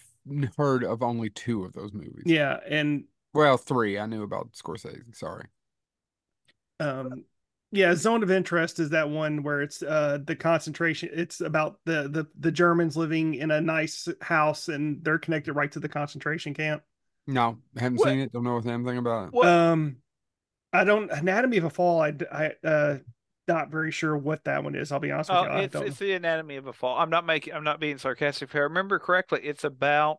[0.57, 2.25] heard of only two of those movies.
[2.27, 3.99] Yeah, and well, three.
[3.99, 5.15] I knew about Scorsese.
[5.15, 5.47] Sorry.
[6.81, 7.25] Um,
[7.75, 11.11] yeah, Zone of Interest is that one where it's uh the concentration.
[11.13, 15.71] It's about the the the Germans living in a nice house and they're connected right
[15.73, 16.83] to the concentration camp.
[17.27, 18.09] No, haven't what?
[18.09, 18.33] seen it.
[18.33, 19.35] Don't know anything about it.
[19.35, 19.49] What?
[19.49, 19.97] Um,
[20.73, 21.11] I don't.
[21.11, 22.01] Anatomy of a Fall.
[22.01, 22.99] I I uh
[23.49, 24.93] not very sure what that one is.
[24.93, 25.51] I'll be honest with oh, you.
[25.51, 26.99] I it's, it's the anatomy of a fall.
[26.99, 27.55] I'm not making.
[27.55, 28.49] I'm not being sarcastic.
[28.49, 30.19] If I remember correctly, it's about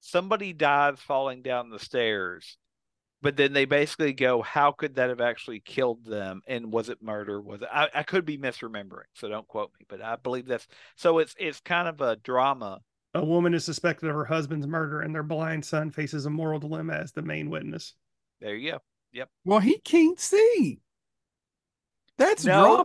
[0.00, 2.56] somebody dies falling down the stairs,
[3.22, 6.42] but then they basically go, "How could that have actually killed them?
[6.46, 7.40] And was it murder?
[7.40, 10.66] Was it?" I, I could be misremembering, so don't quote me, but I believe that's
[10.96, 11.18] so.
[11.18, 12.80] It's it's kind of a drama.
[13.16, 16.58] A woman is suspected of her husband's murder, and their blind son faces a moral
[16.58, 17.94] dilemma as the main witness.
[18.40, 18.78] There you go.
[19.12, 19.28] Yep.
[19.44, 20.80] Well, he can't see.
[22.18, 22.84] That's no, drama.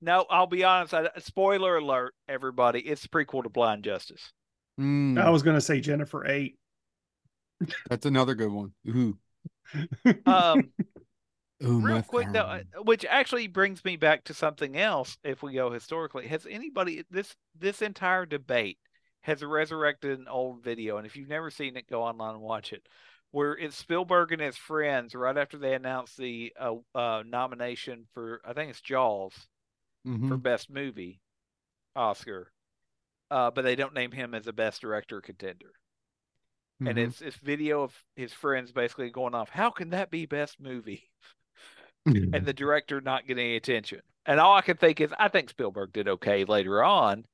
[0.00, 0.94] No, I'll be honest.
[0.94, 2.80] I, spoiler alert, everybody.
[2.80, 4.32] It's prequel to Blind Justice.
[4.80, 5.20] Mm.
[5.20, 6.56] I was going to say Jennifer 8.
[7.88, 8.72] That's another good one.
[8.88, 9.16] Ooh.
[10.26, 10.70] um,
[11.64, 15.16] Ooh, real quick though, uh, which actually brings me back to something else.
[15.22, 18.78] If we go historically, has anybody this this entire debate
[19.20, 20.96] has resurrected an old video?
[20.96, 22.86] And if you've never seen it, go online and watch it
[23.32, 28.40] where it's Spielberg and his friends right after they announced the uh, uh, nomination for
[28.44, 29.32] I think it's Jaws
[30.06, 30.28] mm-hmm.
[30.28, 31.20] for best movie
[31.96, 32.52] Oscar,
[33.30, 35.72] uh, but they don't name him as a best director contender.
[36.80, 36.86] Mm-hmm.
[36.86, 39.48] And it's it's video of his friends basically going off.
[39.48, 41.10] How can that be best movie?
[42.06, 44.00] and the director not getting any attention.
[44.26, 47.24] And all I can think is I think Spielberg did okay later on,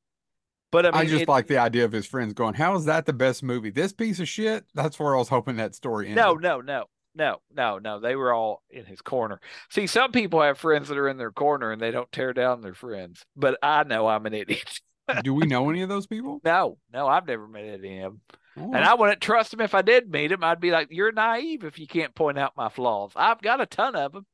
[0.70, 2.84] but I, mean, I just it, like the idea of his friends going, "How is
[2.84, 3.70] that the best movie?
[3.70, 6.22] This piece of shit." That's where I was hoping that story ended.
[6.22, 8.00] No, no, no, no, no, no.
[8.00, 9.40] They were all in his corner.
[9.70, 12.60] See, some people have friends that are in their corner and they don't tear down
[12.60, 13.24] their friends.
[13.36, 14.80] But I know I'm an idiot.
[15.22, 16.40] Do we know any of those people?
[16.44, 18.20] No, no, I've never met any of them.
[18.58, 18.72] Oh.
[18.74, 20.44] And I wouldn't trust them if I did meet them.
[20.44, 23.66] I'd be like, "You're naive if you can't point out my flaws." I've got a
[23.66, 24.26] ton of them.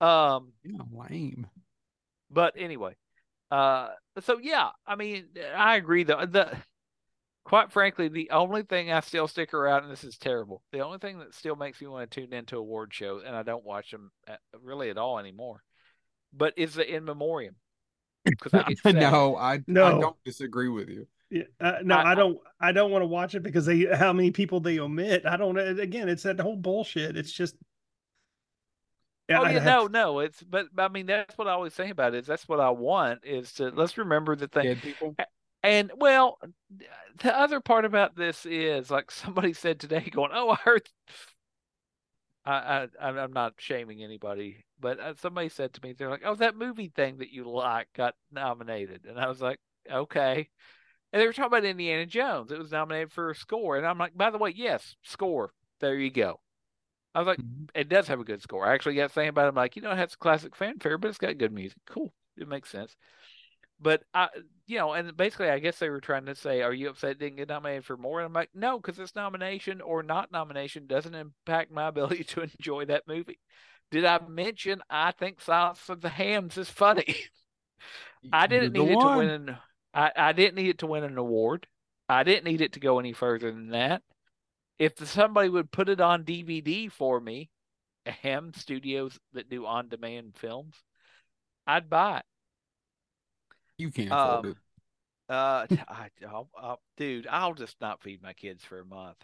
[0.00, 1.46] Um, yeah, lame.
[2.30, 2.96] But anyway,
[3.50, 3.88] uh,
[4.20, 6.04] so yeah, I mean, I agree.
[6.04, 6.56] The the
[7.44, 10.98] quite frankly, the only thing I still stick around, and this is terrible, the only
[10.98, 13.90] thing that still makes me want to tune into award shows, and I don't watch
[13.90, 15.62] them at, really at all anymore,
[16.32, 17.56] but is the in memoriam.
[18.24, 18.54] Because
[18.84, 19.84] I no, I no.
[19.86, 21.06] I don't disagree with you.
[21.30, 22.38] Yeah, uh, no, I, I, don't.
[22.60, 25.24] I don't want to watch it because they how many people they omit.
[25.24, 25.56] I don't.
[25.56, 27.16] Again, it's that whole bullshit.
[27.16, 27.54] It's just
[29.28, 30.20] yeah, oh yeah, no, no.
[30.20, 33.20] It's but I mean that's what I always say about is that's what I want
[33.24, 34.66] is to let's remember the thing.
[35.62, 36.38] And well,
[37.18, 40.88] the other part about this is like somebody said today, going, "Oh, I heard."
[42.44, 46.36] I, I I'm not shaming anybody, but uh, somebody said to me, they're like, "Oh,
[46.36, 49.58] that movie thing that you like got nominated," and I was like,
[49.90, 50.48] "Okay."
[51.12, 52.52] And they were talking about Indiana Jones.
[52.52, 55.52] It was nominated for a score, and I'm like, "By the way, yes, score.
[55.80, 56.40] There you go."
[57.16, 57.64] I was like, mm-hmm.
[57.74, 58.66] it does have a good score.
[58.66, 59.48] I actually got saying about it.
[59.48, 61.78] I'm like, you know, it has classic fanfare, but it's got good music.
[61.86, 62.12] Cool.
[62.36, 62.94] It makes sense.
[63.80, 64.28] But I,
[64.66, 67.18] you know, and basically, I guess they were trying to say, "Are you upset it
[67.18, 70.86] didn't get nominated for more?" And I'm like, "No, because this nomination or not nomination
[70.86, 73.38] doesn't impact my ability to enjoy that movie."
[73.90, 77.16] Did I mention I think Silence of the Hams is funny?
[78.30, 79.56] I didn't need it to win an.
[79.94, 81.66] I, I didn't need it to win an award.
[82.10, 84.02] I didn't need it to go any further than that
[84.78, 87.50] if somebody would put it on DVD for me,
[88.06, 90.74] Ham Studios that do on demand films,
[91.66, 92.24] I'd buy it.
[93.78, 94.56] You can't afford um, it.
[95.28, 99.18] Uh, I, I'll, I'll, dude, I'll just not feed my kids for a month.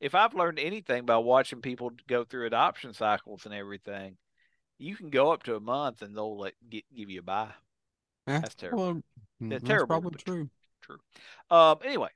[0.00, 4.16] If I've learned anything by watching people go through adoption cycles and everything,
[4.78, 7.50] you can go up to a month and they'll let get, give you a buy.
[8.26, 8.82] Yeah, that's terrible.
[8.82, 9.02] Well,
[9.40, 10.00] that's, that's terrible.
[10.00, 10.50] Probably true.
[10.82, 10.98] True.
[11.50, 11.78] Um.
[11.84, 12.08] Anyway,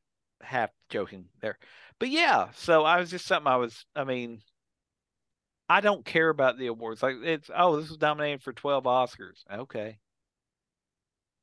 [0.45, 1.59] half joking there.
[1.99, 3.85] But yeah, so I was just something I was.
[3.95, 4.41] I mean,
[5.69, 7.03] I don't care about the awards.
[7.03, 9.43] Like it's oh, this was nominated for twelve Oscars.
[9.53, 9.99] Okay.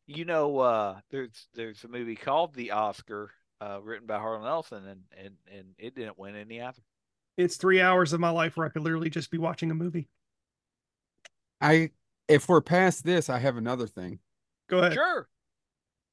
[0.07, 4.86] You know, uh, there's there's a movie called The Oscar, uh, written by Harlan Ellison,
[4.88, 6.82] and and and it didn't win any either.
[7.38, 10.09] It's three hours of my life where I could literally just be watching a movie.
[11.61, 11.91] I
[12.28, 14.19] if we're past this, I have another thing.
[14.69, 14.93] Go ahead.
[14.93, 15.28] Sure.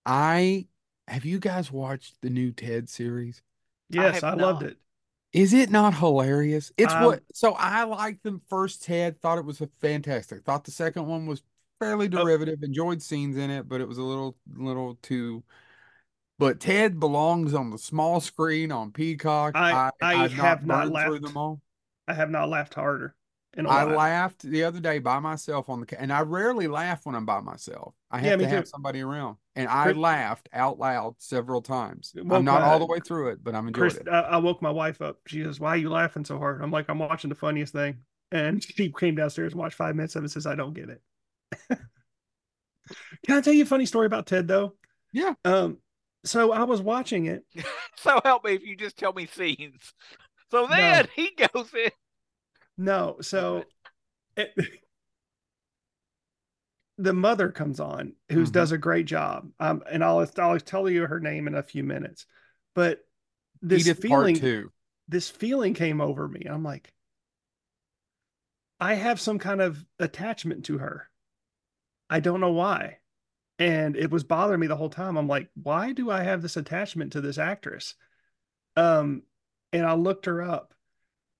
[0.06, 0.66] I
[1.08, 3.42] have you guys watched the new Ted series?
[3.90, 4.76] Yes, I, I loved it.
[5.32, 6.72] Is it not hilarious?
[6.78, 10.44] It's Um, what so I liked the first Ted, thought it was a fantastic.
[10.44, 11.42] Thought the second one was
[11.80, 12.08] fairly Oh.
[12.08, 15.42] derivative, enjoyed scenes in it, but it was a little little too
[16.38, 19.56] but Ted belongs on the small screen on Peacock.
[19.56, 21.22] I- I I've have not through laughed.
[21.22, 21.60] them all.
[22.06, 23.16] I have not laughed harder
[23.56, 27.26] I laughed the other day by myself on the and I rarely laugh when I'm
[27.26, 27.94] by myself.
[28.10, 28.70] I Yeah, have me to have too.
[28.70, 29.36] somebody around.
[29.56, 32.14] And I Chris- laughed out loud several times.
[32.30, 34.08] I'm not uh, all the way through it, but I'm enjoying it.
[34.08, 35.18] I, I woke my wife up.
[35.26, 37.98] She goes, "Why are you laughing so hard?" I'm like, "I'm watching the funniest thing."
[38.30, 40.26] And she came downstairs and watched five minutes of it.
[40.26, 41.02] and Says, "I don't get it."
[43.26, 44.74] Can I tell you a funny story about Ted though?
[45.12, 45.34] Yeah.
[45.44, 45.78] Um.
[46.24, 47.44] So I was watching it.
[48.00, 49.92] So help me if you just tell me scenes.
[50.52, 51.90] So then he goes in.
[52.78, 53.64] No, so
[54.36, 54.54] it,
[56.98, 58.52] the mother comes on, who Mhm.
[58.52, 59.50] does a great job.
[59.60, 62.26] Um, and I'll I'll tell you her name in a few minutes.
[62.74, 63.06] But
[63.60, 64.72] this Edith feeling, two.
[65.08, 66.46] this feeling came over me.
[66.48, 66.92] I'm like,
[68.80, 71.10] I have some kind of attachment to her.
[72.10, 72.98] I don't know why.
[73.58, 75.16] And it was bothering me the whole time.
[75.16, 77.94] I'm like, why do I have this attachment to this actress?
[78.76, 79.24] Um,
[79.72, 80.74] and I looked her up.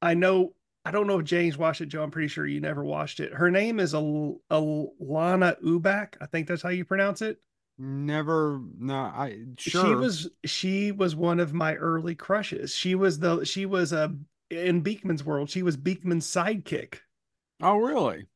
[0.03, 0.55] I know,
[0.89, 2.03] I don't know if James watched it, Joe.
[2.03, 3.35] I'm pretty sure you never watched it.
[3.35, 6.15] Her name is Al- Alanna Ubach.
[6.19, 7.43] I think that's how you pronounce it.
[7.79, 9.85] Never no, I sure.
[9.85, 12.75] She was she was one of my early crushes.
[12.75, 14.17] She was the she was a
[14.49, 15.51] in Beakman's world.
[15.51, 17.01] She was Beakman's sidekick.
[17.63, 18.27] Oh really?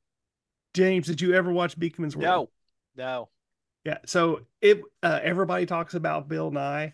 [0.75, 2.51] James, did you ever watch Beakman's World?
[2.97, 3.29] No, no.
[3.85, 3.99] Yeah.
[4.05, 6.93] So it uh, everybody talks about Bill Nye.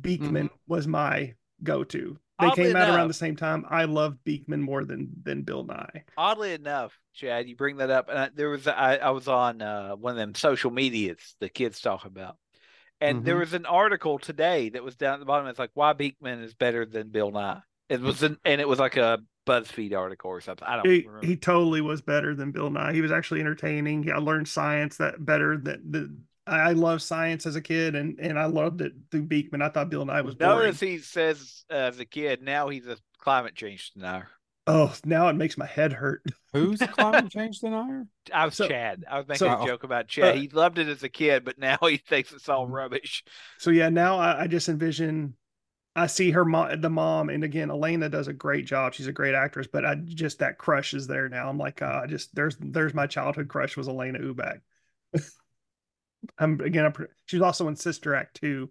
[0.00, 2.18] Beakman was my go-to.
[2.38, 3.64] They Oddly came out around the same time.
[3.68, 6.04] I loved Beakman more than than Bill Nye.
[6.16, 9.60] Oddly enough, Chad, you bring that up, and I, there was I, I was on
[9.60, 12.36] uh, one of them social medias the kids talk about,
[13.00, 13.40] and there Mhm.
[13.40, 15.48] was an article today that was down at the bottom.
[15.48, 17.62] It's like why Beakman is better than Bill Nye.
[17.88, 20.66] It was an, and it was like a BuzzFeed article or something.
[20.66, 21.26] I don't He, remember.
[21.26, 22.92] he totally was better than Bill Nye.
[22.92, 24.10] He was actually entertaining.
[24.10, 26.16] I learned science that better than the.
[26.46, 29.62] I loved science as a kid, and and I loved it through Beakman.
[29.62, 30.58] I thought Bill Nye was boring.
[30.58, 32.42] Notice he says uh, as a kid.
[32.42, 34.28] Now he's a climate change denier.
[34.66, 36.22] Oh, now it makes my head hurt.
[36.52, 38.06] Who's the climate change denier?
[38.32, 39.04] I was So- Chad.
[39.10, 40.36] I was making so- a joke about Chad.
[40.36, 43.24] uh, he loved it as a kid, but now he thinks it's all rubbish.
[43.58, 45.34] So yeah, now I, I just envision.
[45.96, 48.94] I see her mom, the mom, and again, Alanna does a great job.
[48.94, 51.48] She's a great actress, but I just that crush is there now.
[51.48, 54.60] I'm like, uh, I just there's there's my childhood crush was Alanna Ubach.
[56.38, 56.84] I'm again.
[56.84, 58.70] I'm, pre- she was also in Sister Act too.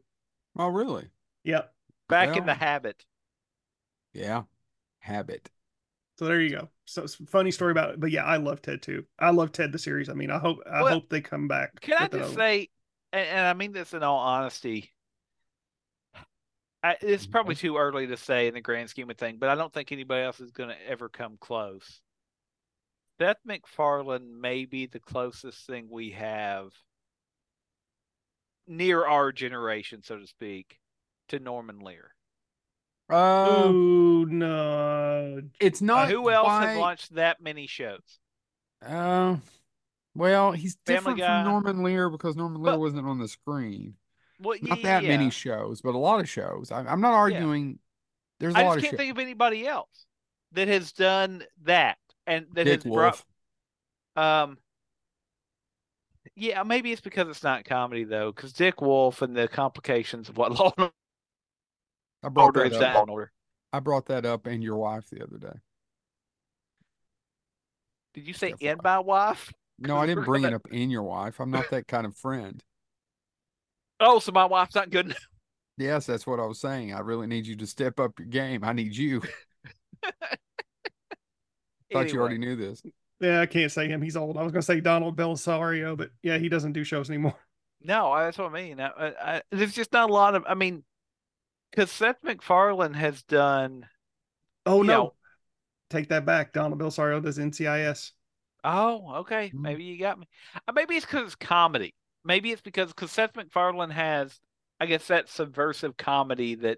[0.57, 1.07] Oh really?
[1.43, 1.73] Yep.
[2.09, 3.03] Back in the habit.
[4.13, 4.43] Yeah.
[4.99, 5.49] Habit.
[6.19, 6.69] So there you go.
[6.85, 9.05] So it's a funny story about it, but yeah, I love Ted too.
[9.17, 10.09] I love Ted the series.
[10.09, 11.81] I mean, I hope I Well, hope they come back.
[11.81, 12.69] Can I just another- say,
[13.11, 14.93] and, and I mean this in all honesty,
[16.83, 17.31] I, it's mm-hmm.
[17.31, 19.91] probably too early to say in the grand scheme of things, but I don't think
[19.91, 22.01] anybody else is going to ever come close.
[23.19, 26.71] Seth MacFarlane may be the closest thing we have
[28.67, 30.79] near our generation, so to speak,
[31.29, 32.11] to Norman Lear.
[33.09, 35.41] Uh, Ooh no!
[35.59, 38.19] it's not Who else quite, has launched that many shows?
[38.85, 39.37] Uh,
[40.15, 41.43] well, he's Family different Guy.
[41.43, 43.95] from Norman Lear because Norman Lear But- wasn't on the screen.
[44.39, 46.71] Well, Not yeah, that many shows, but a lot of shows.
[46.71, 47.79] I, I'm not arguing.
[48.39, 48.97] There's a I lot just of can't shows.
[48.97, 50.05] think of anybody else
[50.53, 51.97] that has done that
[52.27, 53.23] and that Dick has brought
[54.15, 54.57] Um,
[56.35, 60.37] yeah, maybe it's because it's not comedy though, because Dick Wolf and the complications of
[60.37, 60.91] what Law and
[62.23, 62.95] I brought Order that is up.
[63.07, 63.31] Law Order.
[63.71, 65.59] I brought that up and your wife the other day.
[68.13, 69.51] Did you say in my wife?
[69.79, 71.39] No, I didn't bring it up in your wife.
[71.39, 72.63] I'm not that kind of friend.
[73.99, 75.27] Oh, so my wife's not good enough.
[75.77, 76.93] Yes, that's what I was saying.
[76.93, 78.63] I really need you to step up your game.
[78.63, 79.23] I need you.
[81.91, 82.83] Thought you already knew this.
[83.23, 84.01] Yeah, I can't say him.
[84.01, 84.37] He's old.
[84.37, 87.35] I was gonna say Donald Bellisario, but yeah, he doesn't do shows anymore.
[87.85, 88.79] No, that's what I mean.
[88.79, 90.45] I, I, there's just not a lot of.
[90.47, 90.85] I mean,
[91.69, 93.85] because Seth MacFarlane has done.
[94.65, 95.13] Oh no, know-
[95.89, 96.53] take that back.
[96.53, 98.11] Donald Bellisario does NCIS.
[98.63, 99.51] Oh, okay.
[99.53, 99.59] Mm.
[99.59, 100.29] Maybe you got me.
[100.65, 101.93] Uh, Maybe it's because it's comedy.
[102.23, 104.39] Maybe it's because because Seth MacFarlane has,
[104.79, 106.77] I guess, that subversive comedy that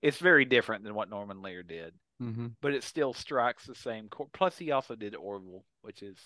[0.00, 1.92] it's very different than what Norman Lear did.
[2.18, 4.30] Hmm but it still strikes the same chord.
[4.32, 6.18] Plus, he also did Orville, which is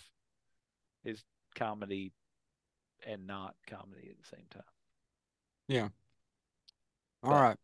[1.04, 1.22] is
[1.54, 2.12] comedy
[3.06, 4.62] and not comedy at the same time.
[5.68, 5.88] Yeah.
[7.22, 7.56] All right.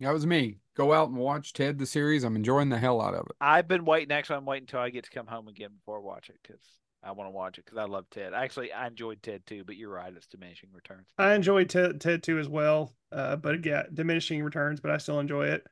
[0.00, 0.58] That was me.
[0.76, 2.24] Go out and watch Ted the series.
[2.24, 3.36] I'm enjoying the hell out of it.
[3.40, 4.10] I've been waiting.
[4.10, 6.60] Actually, I'm waiting until I get to come home again before I watch it because
[7.02, 8.34] I want to watch it because I love Ted.
[8.34, 11.06] Actually, I enjoyed Ted too, but you're right, it's diminishing returns.
[11.16, 15.20] I enjoyed Ted, Ted too as well, uh, but yeah, diminishing returns, but I still
[15.20, 15.64] enjoy it.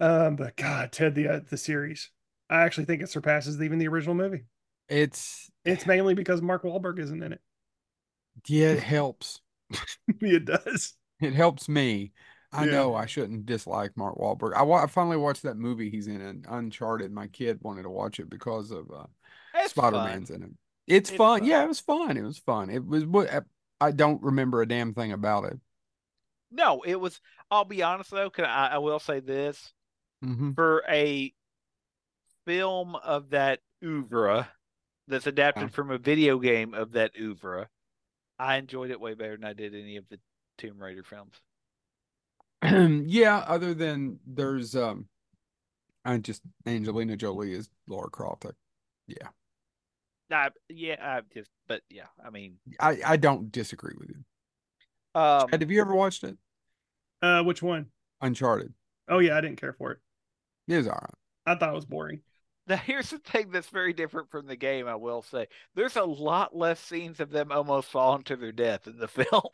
[0.00, 2.10] Um, but God, Ted the uh, the series,
[2.50, 4.44] I actually think it surpasses even the original movie.
[4.88, 7.40] It's It's mainly because Mark Wahlberg isn't in it.
[8.46, 9.40] yeah, it helps.
[10.20, 10.94] it does.
[11.20, 12.12] It helps me.
[12.52, 12.70] I Yeah.
[12.72, 14.54] know I shouldn't dislike Mark Wahlberg.
[14.54, 17.12] I, wa- I finally watched that movie he's in, in Uncharted.
[17.12, 19.06] My kid wanted to watch it because of uh,
[19.54, 20.04] It's Spider fun.
[20.04, 20.50] Man's in it.
[20.86, 21.40] It's, It's fun.
[21.40, 21.48] fun.
[21.48, 22.16] Yeah, it was fun.
[22.16, 22.70] It was fun.
[22.70, 23.28] It was what
[23.80, 25.58] I don't remember a damn thing about it.
[26.50, 27.20] No, it was.
[27.50, 28.30] I'll be honest though.
[28.30, 29.72] Can I, I will say this
[30.22, 31.32] hmm for a
[32.44, 34.48] film of that oeuvre
[35.08, 35.74] that's adapted Yeah.
[35.74, 37.68] from a video game of that oeuvre,
[38.38, 40.18] I enjoyed it way better than I did any of the
[40.58, 41.34] Tomb Raider films.
[42.62, 45.06] yeah, other than there's um
[46.04, 48.46] I just Angelina Jolie is Laura Croft.
[48.46, 48.50] I,
[49.06, 49.28] yeah.
[50.30, 54.16] I, yeah, I just, but yeah, I mean, I, I don't disagree with you.
[55.14, 56.36] um, Chad, have you ever watched it?
[57.22, 57.86] Uh, which one?
[58.20, 58.72] Uncharted.
[59.08, 59.98] Oh yeah, I didn't care for it.
[60.68, 61.14] It was all right.
[61.46, 62.22] I thought it was boring.
[62.66, 65.46] Now, here's the thing that's very different from the game, I will say.
[65.74, 69.50] There's a lot less scenes of them almost falling to their death in the film.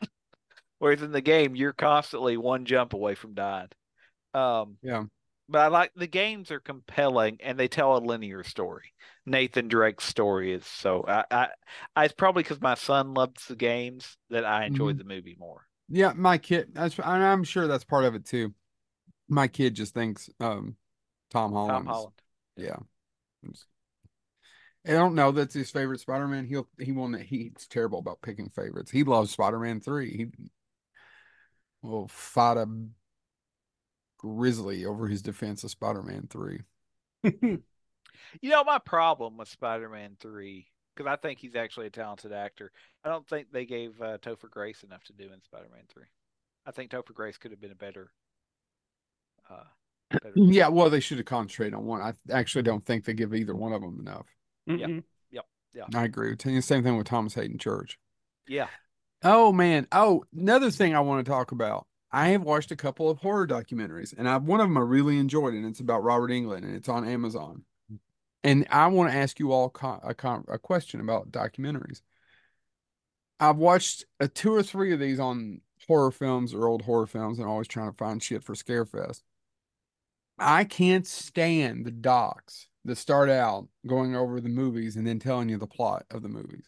[0.79, 3.69] Whereas in the game, you're constantly one jump away from dying.
[4.33, 5.05] Um, Yeah.
[5.49, 8.93] but I like the games are compelling and they tell a linear story.
[9.25, 11.49] Nathan Drake's story is so I, I,
[11.95, 15.67] I it's probably because my son loves the games that I enjoyed the movie more.
[15.89, 16.69] Yeah, my kid.
[16.73, 18.53] That's and I'm sure that's part of it too.
[19.29, 20.77] My kid just thinks um
[21.33, 21.85] Tom Holland.
[21.85, 22.13] Tom Holland.
[22.55, 22.77] Yeah.
[24.85, 26.45] I don't know that's his favorite Spider-Man.
[26.45, 28.91] He'll he won't he's terrible about picking favorites.
[28.91, 30.09] He loves Spider-Man 3.
[30.11, 30.27] He
[31.81, 32.67] will fight a
[34.17, 36.61] grizzly over his defense of Spider-Man 3.
[38.41, 40.65] You know, my problem with Spider-Man 3,
[40.95, 42.71] because I think he's actually a talented actor,
[43.03, 46.03] I don't think they gave uh, Topher Grace enough to do in Spider-Man 3.
[46.65, 48.11] I think Topher Grace could have been a better.
[49.49, 49.82] Uh, better
[50.13, 50.51] Mm-hmm.
[50.51, 52.01] Yeah, well, they should have concentrated on one.
[52.01, 54.27] I actually don't think they give either one of them enough.
[54.65, 55.03] Yeah, Mm-mm.
[55.93, 56.61] I agree with you.
[56.61, 57.97] Same thing with Thomas Haden Church.
[58.47, 58.67] yeah.
[59.23, 59.87] Oh man.
[59.91, 61.87] Oh, another thing I want to talk about.
[62.11, 65.17] I have watched a couple of horror documentaries, and I one of them I really
[65.17, 67.63] enjoyed, and it's about Robert Englund, and it's on Amazon.
[68.43, 72.01] And I want to ask you all co- a, con- a question about documentaries.
[73.39, 77.39] I've watched a two or three of these on horror films or old horror films,
[77.39, 79.21] and always trying to find shit for Scarefest.
[80.43, 85.49] I can't stand the docs that start out going over the movies and then telling
[85.49, 86.65] you the plot of the movies.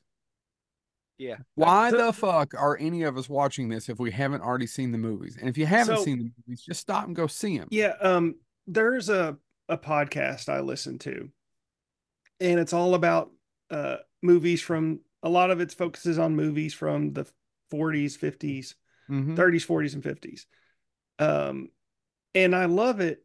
[1.17, 1.37] Yeah.
[1.55, 4.91] Why So- the fuck are any of us watching this if we haven't already seen
[4.91, 5.37] the movies?
[5.39, 7.67] And if you haven't So- seen the movies, just stop and go see them.
[7.71, 8.35] Yeah, um,
[8.67, 11.31] there's a a podcast I listen to,
[12.39, 13.31] and it's all about
[13.71, 17.25] uh movies from a lot of its focuses on movies from the
[17.71, 18.75] 40s, 50s,
[19.09, 19.35] Mhm.
[19.35, 20.45] 30s, 40s, and 50s.
[21.17, 21.69] Um,
[22.35, 23.24] and I love it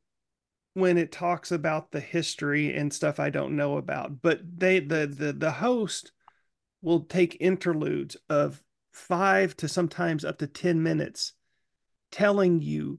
[0.75, 4.23] when it talks about the history and stuff I don't know about.
[4.23, 6.13] But they the the the host
[6.83, 8.63] will take interludes of
[8.93, 11.35] five to sometimes up to 10 minutes
[12.11, 12.99] telling you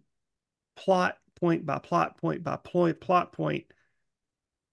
[0.76, 3.66] plot point by plot point by point plot point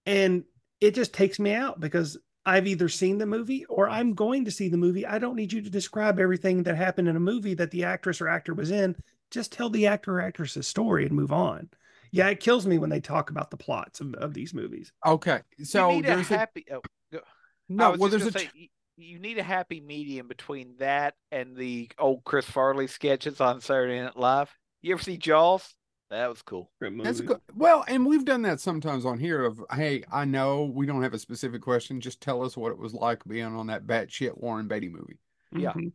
[0.07, 0.45] and
[0.81, 4.51] it just takes me out because I've either seen the movie or I'm going to
[4.51, 5.05] see the movie.
[5.05, 8.23] I don't need you to describe everything that happened in a movie that the actress
[8.23, 8.97] or actor was in.
[9.31, 11.69] Just tell the actor or actress's story and move on.
[12.11, 14.93] Yeah, it kills me when they talk about the plots of, of these movies.
[15.05, 16.65] Okay, so you need a there's a, happy.
[16.73, 16.83] oh,
[17.13, 17.21] go-
[17.69, 17.95] no.
[17.99, 22.25] Well, there's a gonna say, you need a happy medium between that and the old
[22.25, 24.51] Chris Farley sketches on Saturday Night Live.
[24.83, 25.75] You ever see Jaws?
[26.11, 26.71] That was cool.
[26.81, 27.41] That's good.
[27.55, 29.45] Well, and we've done that sometimes on here.
[29.45, 32.01] Of hey, I know we don't have a specific question.
[32.01, 35.19] Just tell us what it was like being on that batshit Warren Beatty movie.
[35.55, 35.73] Yeah.
[35.73, 35.93] Mhm.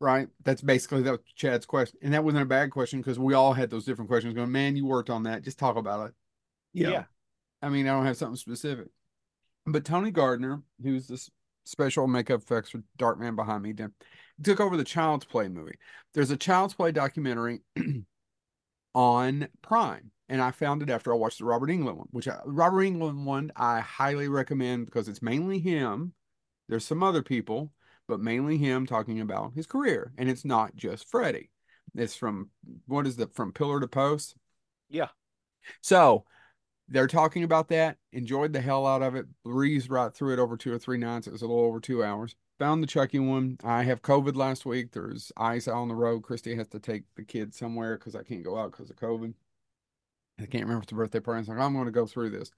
[0.00, 0.28] Right.
[0.44, 3.68] That's basically that Chad's question, and that wasn't a bad question because we all had
[3.68, 4.34] those different questions.
[4.34, 5.42] Going, man, you worked on that.
[5.42, 6.14] Just talk about it.
[6.72, 6.90] Yeah.
[6.90, 7.04] Yeah.
[7.62, 8.88] I mean, I don't have something specific.
[9.66, 11.30] But Tony Gardner, who's this
[11.64, 13.92] special makeup effects for Darkman behind me, did,
[14.42, 15.76] took over the Child's Play movie.
[16.14, 17.60] There's a Child's Play documentary
[18.94, 22.38] on Prime, and I found it after I watched the Robert Englund one, which I,
[22.46, 26.14] Robert Englund one I highly recommend because it's mainly him.
[26.68, 27.72] There's some other people,
[28.10, 31.48] but mainly him talking about his career, and it's not just Freddy.
[31.94, 32.50] It's from
[32.86, 34.34] what is the from pillar to post.
[34.90, 35.08] Yeah.
[35.80, 36.24] So
[36.88, 37.98] they're talking about that.
[38.12, 39.26] Enjoyed the hell out of it.
[39.44, 41.28] Breezed right through it over two or three nights.
[41.28, 42.34] It was a little over two hours.
[42.58, 43.58] Found the Chucky one.
[43.62, 44.90] I have COVID last week.
[44.90, 46.22] There's ice out on the road.
[46.22, 49.32] Christy has to take the kids somewhere because I can't go out because of COVID.
[50.40, 51.48] I can't remember if it's a birthday party.
[51.48, 52.50] like, I'm going to go through this.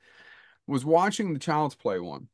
[0.66, 2.28] Was watching the Child's Play one,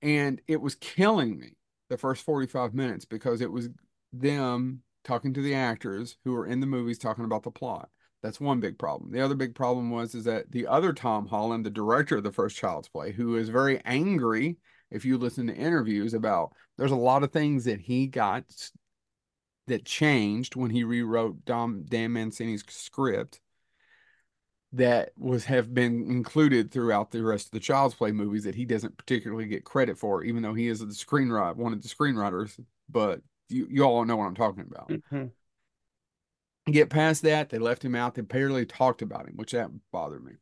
[0.00, 1.56] and it was killing me
[1.88, 3.68] the first 45 minutes because it was
[4.12, 7.88] them talking to the actors who were in the movies talking about the plot.
[8.22, 9.12] That's one big problem.
[9.12, 12.32] The other big problem was is that the other Tom Holland, the director of the
[12.32, 14.56] first Child's Play, who is very angry
[14.90, 18.44] if you listen to interviews about there's a lot of things that he got
[19.66, 23.40] that changed when he rewrote Dom Don Mancini's script
[24.74, 28.64] that was have been included throughout the rest of the Child's Play movies that he
[28.64, 32.58] doesn't particularly get credit for, even though he is the screenwriter, one of the screenwriters.
[32.88, 34.88] But you, you all know what I'm talking about.
[34.88, 36.72] Mm-hmm.
[36.72, 38.14] Get past that, they left him out.
[38.14, 40.32] They barely talked about him, which that bothered me.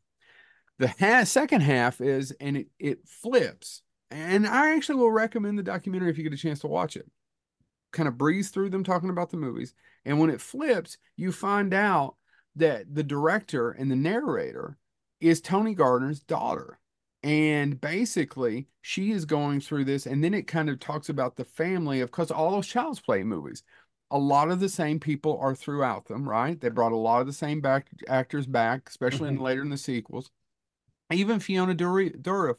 [0.79, 3.83] The ha- second half is, and it, it flips.
[4.11, 7.11] And I actually will recommend the documentary if you get a chance to watch it.
[7.93, 9.75] Kind of breeze through them talking about the movies.
[10.05, 12.17] And when it flips, you find out
[12.57, 14.77] that the director and the narrator
[15.21, 16.79] is Tony Gardner's daughter.
[17.23, 21.45] And basically, she is going through this, and then it kind of talks about the
[21.45, 23.63] family of because all those Child's Play movies,
[24.11, 26.61] a lot of the same people are throughout them, right?
[26.61, 29.39] They brought a lot of the same back actors back, especially mm-hmm.
[29.39, 30.31] in later in the sequels.
[31.13, 32.57] Even Fiona Dourif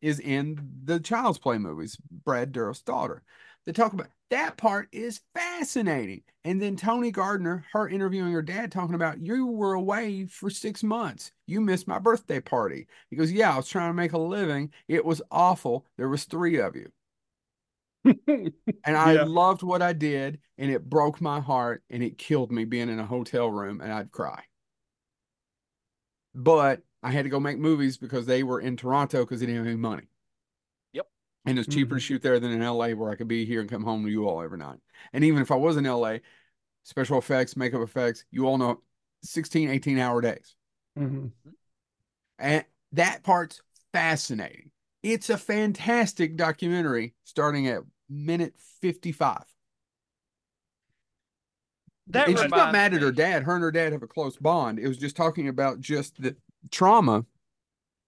[0.00, 3.22] is in the Child's Play movies, Brad Dourif's daughter.
[3.66, 6.22] They talk about that part is fascinating.
[6.44, 10.82] And then Tony Gardner, her interviewing her dad, talking about you were away for six
[10.82, 11.32] months.
[11.46, 12.86] You missed my birthday party.
[13.10, 14.72] He goes, Yeah, I was trying to make a living.
[14.88, 15.86] It was awful.
[15.96, 16.90] There was three of you.
[18.04, 18.52] and
[18.96, 19.24] I yeah.
[19.24, 23.00] loved what I did, and it broke my heart and it killed me being in
[23.00, 24.44] a hotel room and I'd cry.
[26.34, 29.58] But I had to go make movies because they were in Toronto because they didn't
[29.58, 30.08] have any money.
[31.46, 31.96] And it's cheaper mm-hmm.
[31.96, 34.10] to shoot there than in LA where I could be here and come home to
[34.10, 34.78] you all every night.
[35.12, 36.16] And even if I was in LA,
[36.82, 38.82] special effects, makeup effects, you all know
[39.22, 40.56] 16, 18 hour days.
[40.98, 41.28] Mm-hmm.
[42.38, 43.60] And that part's
[43.92, 44.70] fascinating.
[45.02, 49.44] It's a fantastic documentary starting at minute 55.
[52.08, 53.42] That and she's not mad at her dad.
[53.42, 54.78] Her and her dad have a close bond.
[54.78, 56.36] It was just talking about just the
[56.70, 57.24] trauma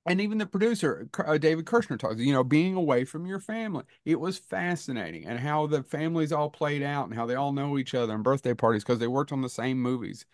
[0.08, 3.84] and even the producer uh, david kirschner talks you know being away from your family
[4.04, 7.78] it was fascinating and how the families all played out and how they all know
[7.78, 10.24] each other and birthday parties because they worked on the same movies.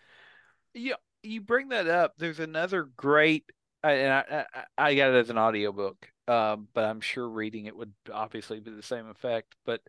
[0.73, 3.45] Yeah you bring that up there's another great
[3.83, 7.75] and i i, I got it as an audiobook um, but i'm sure reading it
[7.75, 9.81] would obviously be the same effect but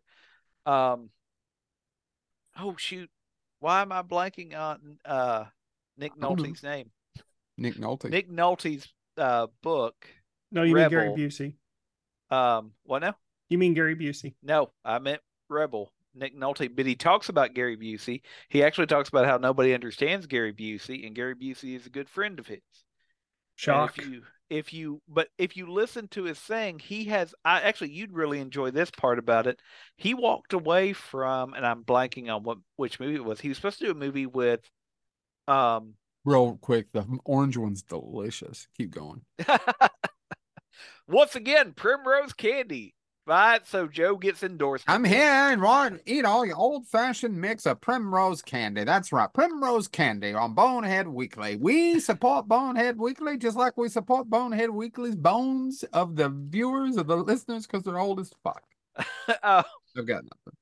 [0.64, 1.10] um
[2.58, 3.10] oh shoot
[3.60, 5.44] why am i blanking on uh
[5.96, 6.90] nick nolte's name?
[7.58, 8.10] Nick nolte.
[8.10, 10.06] Nick nolte's uh, book.
[10.52, 11.54] No, you Rebel, mean Gary Busey.
[12.30, 13.16] Um, what now?
[13.48, 14.34] You mean Gary Busey?
[14.42, 15.92] No, I meant Rebel.
[16.14, 18.22] Nick Nolte, but he talks about Gary Busey.
[18.48, 22.08] He actually talks about how nobody understands Gary Busey, and Gary Busey is a good
[22.08, 22.60] friend of his.
[23.56, 23.98] Shock.
[23.98, 27.34] if you, if you, but if you listen to his thing, he has.
[27.44, 29.60] I actually, you'd really enjoy this part about it.
[29.96, 33.40] He walked away from, and I'm blanking on what which movie it was.
[33.40, 34.60] He was supposed to do a movie with,
[35.48, 35.94] um,
[36.26, 38.68] real quick, the orange one's delicious.
[38.76, 39.22] Keep going.
[41.08, 42.94] Once again, Primrose Candy.
[43.28, 44.84] Right, so Joe gets endorsed.
[44.86, 48.84] I'm here and want eat all your old fashioned mix of Primrose Candy.
[48.84, 51.56] That's right, Primrose Candy on Bonehead Weekly.
[51.56, 57.08] We support Bonehead Weekly just like we support Bonehead Weekly's bones of the viewers of
[57.08, 58.62] the listeners because they're old as fuck.
[59.42, 59.62] uh,
[59.98, 60.58] I've got nothing.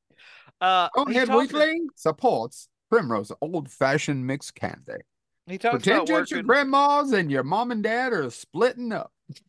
[0.59, 1.89] Uh, Bonehead Weekly to...
[1.97, 5.03] supports Primrose old fashioned mixed candy.
[5.47, 6.37] He talks Pretend about working...
[6.37, 9.13] your grandmas and your mom and dad are splitting up.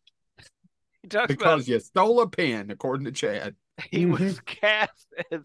[1.02, 1.68] He talks because about...
[1.68, 3.54] you stole a pen, according to Chad.
[3.90, 4.44] He was mm-hmm.
[4.44, 5.42] cast as,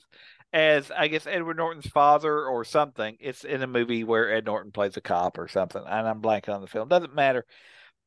[0.54, 3.18] as I guess Edward Norton's father or something.
[3.20, 6.56] It's in a movie where Ed Norton plays a cop or something, and I'm blanking
[6.56, 6.88] on the film.
[6.88, 7.46] Doesn't matter.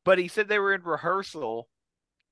[0.03, 1.69] But he said they were in rehearsal,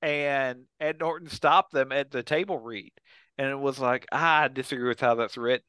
[0.02, 2.92] and Ed Norton stopped them at the table read,
[3.38, 5.64] and it was like, ah, I disagree with how that's written.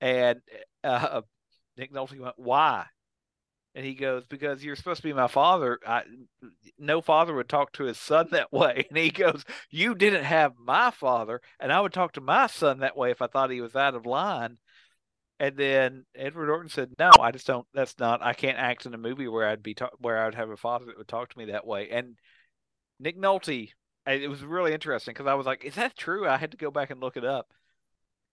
[0.00, 0.40] And
[0.82, 1.20] uh,
[1.76, 2.86] Nick Nolte went, "Why?"
[3.76, 5.78] And he goes, Because you're supposed to be my father.
[5.86, 6.02] I,
[6.78, 8.86] no father would talk to his son that way.
[8.88, 11.42] And he goes, You didn't have my father.
[11.60, 13.94] And I would talk to my son that way if I thought he was out
[13.94, 14.56] of line.
[15.38, 17.66] And then Edward Norton said, "No, I just don't.
[17.74, 18.22] That's not.
[18.22, 20.86] I can't act in a movie where I'd be ta- where I'd have a father
[20.86, 22.16] that would talk to me that way." And
[22.98, 23.68] Nick Nolte,
[24.06, 26.70] it was really interesting because I was like, "Is that true?" I had to go
[26.70, 27.52] back and look it up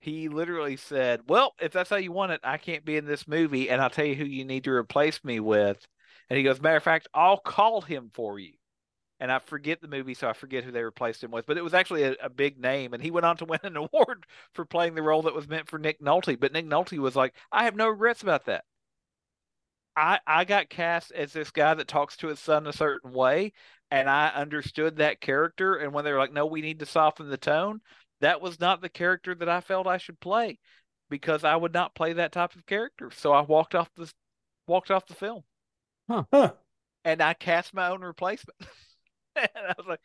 [0.04, 3.26] he literally said, Well, if that's how you want it, I can't be in this
[3.26, 5.88] movie, and I'll tell you who you need to replace me with.
[6.30, 8.52] And he goes, Matter of fact, I'll call him for you.
[9.22, 11.46] And I forget the movie, so I forget who they replaced him with.
[11.46, 13.78] But it was actually a, a big name, and he went on to win an
[13.94, 16.38] award for playing the role that was meant for Nick Nolte.
[16.38, 18.66] But Nick Nolte was like, I have no regrets about that.
[19.96, 23.54] I I got cast as this guy that talks to his son a certain way,
[23.92, 25.76] and I understood that character.
[25.76, 27.82] And when they were like, "No, we need to soften the tone,"
[28.24, 30.60] that was not the character that I felt I should play
[31.10, 33.12] because I would not play that type of character.
[33.12, 34.12] So I walked off the
[34.66, 35.44] walked off the film.
[36.10, 36.54] Huh.
[37.06, 38.58] and I cast my own replacement.
[39.36, 40.00] and I was like,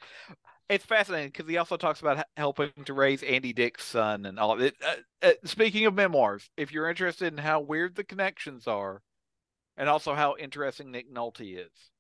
[0.69, 4.53] it's fascinating because he also talks about helping to raise Andy Dick's son and all
[4.53, 4.75] of it.
[4.85, 9.03] Uh, uh, speaking of memoirs, if you're interested in how weird the connections are,
[9.77, 11.91] and also how interesting Nick Nolte is,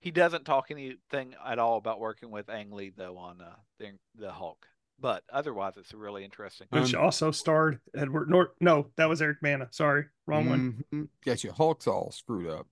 [0.00, 3.92] he doesn't talk anything at all about working with Ang Lee though on uh, the
[4.14, 4.66] the Hulk.
[4.98, 6.68] But otherwise, it's a really interesting.
[6.70, 8.54] Which also starred Edward Norton.
[8.60, 9.68] No, that was Eric Bana.
[9.70, 10.84] Sorry, wrong one.
[10.92, 11.08] Mhm.
[11.24, 12.66] Got your Hulk's all screwed up.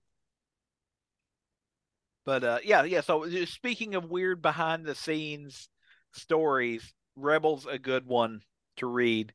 [2.24, 3.02] But uh, yeah, yeah.
[3.02, 5.68] So uh, speaking of weird behind the scenes
[6.12, 8.40] stories, Rebels a good one
[8.78, 9.34] to read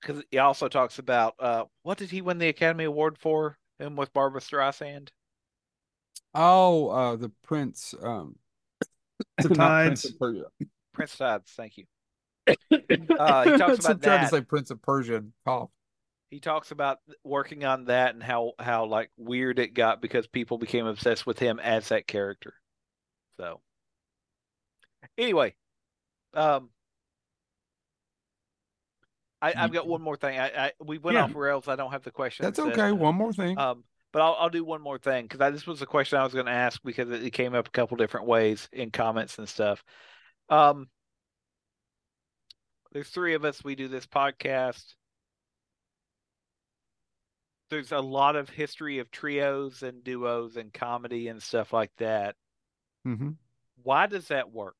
[0.00, 3.58] because he also talks about uh, what did he win the Academy Award for?
[3.78, 5.08] Him with Barbra Streisand.
[6.32, 7.94] Oh, uh, the Prince.
[8.00, 8.36] Um,
[9.42, 10.44] The not Prince of Persia.
[10.94, 11.84] Prince Tides, thank you.
[13.18, 14.22] Uh, he talks about that.
[14.22, 15.24] to say Prince of Persia.
[15.46, 15.70] Cough.
[16.30, 20.58] He talks about working on that and how how like weird it got because people
[20.58, 22.54] became obsessed with him as that character.
[23.38, 23.60] So
[25.16, 25.54] anyway,
[26.34, 26.70] um,
[29.40, 30.38] I, I've got one more thing.
[30.38, 31.24] I, I we went Yeah.
[31.24, 31.68] off rails.
[31.68, 32.44] I don't have the question.
[32.44, 32.92] That's okay.
[32.92, 33.56] One more thing.
[33.58, 36.24] Um, but I'll I'll do one more thing because I this was a question I
[36.24, 39.38] was going to ask because it, it came up a couple different ways in comments
[39.38, 39.84] and stuff.
[40.48, 40.88] Um,
[42.92, 43.64] there's three of us.
[43.64, 44.94] We do this podcast.
[47.70, 52.36] There's a lot of history of trios and duos and comedy and stuff like that.
[53.06, 53.30] Mm-hmm.
[53.82, 54.76] Why does that work?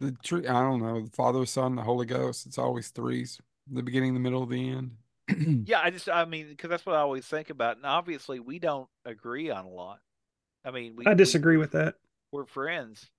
[0.00, 0.46] The tree.
[0.46, 1.02] I don't know.
[1.02, 2.46] The Father, Son, the Holy Ghost.
[2.46, 3.40] It's always threes.
[3.70, 4.92] The beginning, the middle, the end.
[5.66, 8.58] Yeah, I just I mean because that's what I always think about, and obviously we
[8.60, 9.98] don't agree on a lot.
[10.64, 11.96] I mean, we I we- disagree with that.
[12.30, 13.10] we're friends,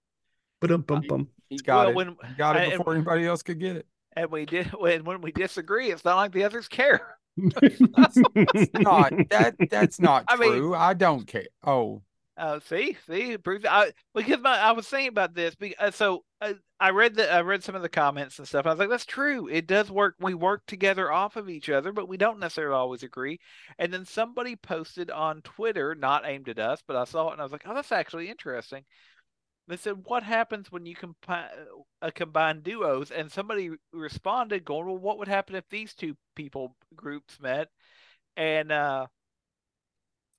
[0.60, 1.28] But um bum bum.
[1.50, 1.96] He got Well, it.
[1.96, 3.88] when- he got I- it before anybody else could get it.
[4.16, 7.18] and we did when when we disagree, it's not like the others care.
[7.38, 9.56] It's not that.
[9.70, 11.48] That's not I mean- I don't care.
[11.64, 12.02] Oh,
[12.36, 13.66] Uh, see, see, it proves.
[13.66, 15.56] I because my, I was saying about this.
[15.56, 18.62] Because, so uh, I read the I read some of the comments and stuff.
[18.66, 19.48] And I was like, that's true.
[19.48, 20.16] It does work.
[20.20, 23.40] We work together off of each other, but we don't necessarily always agree.
[23.80, 27.42] And then somebody posted on Twitter, not aimed at us, but I saw it and
[27.42, 28.84] I was like, oh, that's actually interesting.
[29.68, 31.50] They said, what happens when you combine
[32.02, 33.12] uh, combine duos?
[33.12, 37.68] And somebody responded, going, well, what would happen if these two people groups met?
[38.38, 39.08] And uh,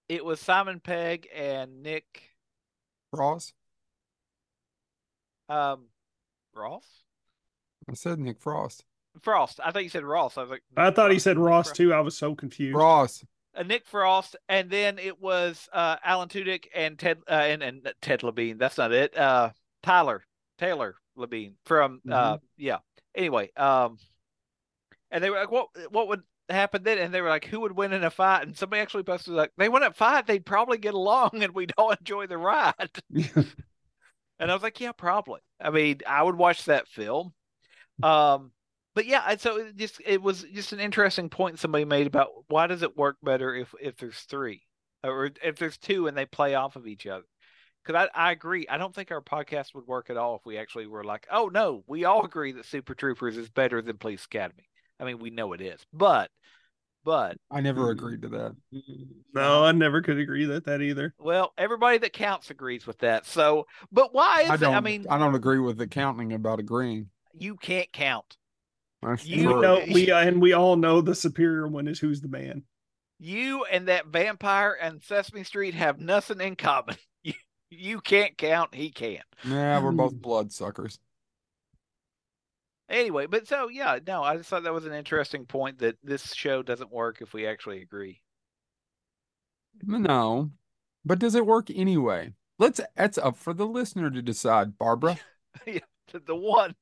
[0.09, 2.23] it was Simon Pegg and Nick.
[3.13, 3.53] Ross.
[5.51, 5.89] Um,
[6.55, 6.87] Ross?
[7.91, 8.85] I said Nick Frost.
[9.23, 9.61] Frost.
[9.65, 10.39] I thought you said Ross.
[10.39, 11.77] I was like, I thought he said Ross Frost.
[11.77, 11.93] too.
[11.93, 12.77] I was so confused.
[12.77, 13.25] Ross.
[13.55, 17.93] Uh, Nick Frost, and then it was uh, Alan Tudyk and Ted uh, and and
[18.01, 18.59] Ted Levine.
[18.59, 19.17] That's not it.
[19.17, 19.51] Uh,
[19.83, 20.23] Tyler
[20.59, 22.79] Taylor Levine from uh, yeah.
[23.15, 23.99] Anyway, um,
[25.11, 26.99] and they were like, what what would happen then?
[26.99, 28.47] And they were like, who would win in a fight?
[28.47, 30.27] And somebody actually posted like, they wouldn't fight.
[30.27, 33.03] They'd probably get along, and we'd all enjoy the ride.
[34.39, 35.41] And I was like, yeah, probably.
[35.61, 37.33] I mean, I would watch that film.
[38.03, 38.53] Um,
[38.99, 42.67] but yeah, so it just it was just an interesting point somebody made about why
[42.67, 44.63] does it work better if if there's three
[45.05, 47.23] or if there's two and they play off of each other.
[47.87, 48.67] Because I, I agree.
[48.69, 51.47] I don't think our podcast would work at all if we actually were like, oh
[51.47, 54.69] no, we all agree that Super Troopers is better than Police Academy.
[54.99, 56.29] I mean, we know it is, but
[57.05, 57.91] but I never mm-hmm.
[58.05, 58.57] agreed to that.
[59.33, 61.15] no, I never could agree with that either.
[61.21, 63.27] well, everybody that counts agrees with that.
[63.27, 64.59] So, but why is I it?
[64.59, 64.75] don't.
[64.75, 67.11] I mean, I don't agree with the counting about agreeing.
[67.33, 68.37] you can't count.
[69.03, 69.63] That's You You true.
[69.63, 72.65] know, we uh, and we all know the superior one is who's the man.
[73.19, 76.97] You and that vampire and Sesame Street have nothing in common.
[77.25, 77.35] You,
[77.71, 79.27] you can't count, he can't.
[79.45, 80.21] Nah, we're both hmm.
[80.21, 80.99] bloodsuckers.
[82.89, 86.33] Anyway, but so yeah, no, I just thought that was an interesting point that this
[86.33, 88.23] show doesn't work if we actually agree.
[89.83, 90.51] No,
[91.05, 92.33] but does it work anyway?
[92.59, 92.81] Let's.
[92.97, 95.19] That's up for the listener to decide, Barbara.
[95.67, 95.83] the,
[96.25, 96.75] the one,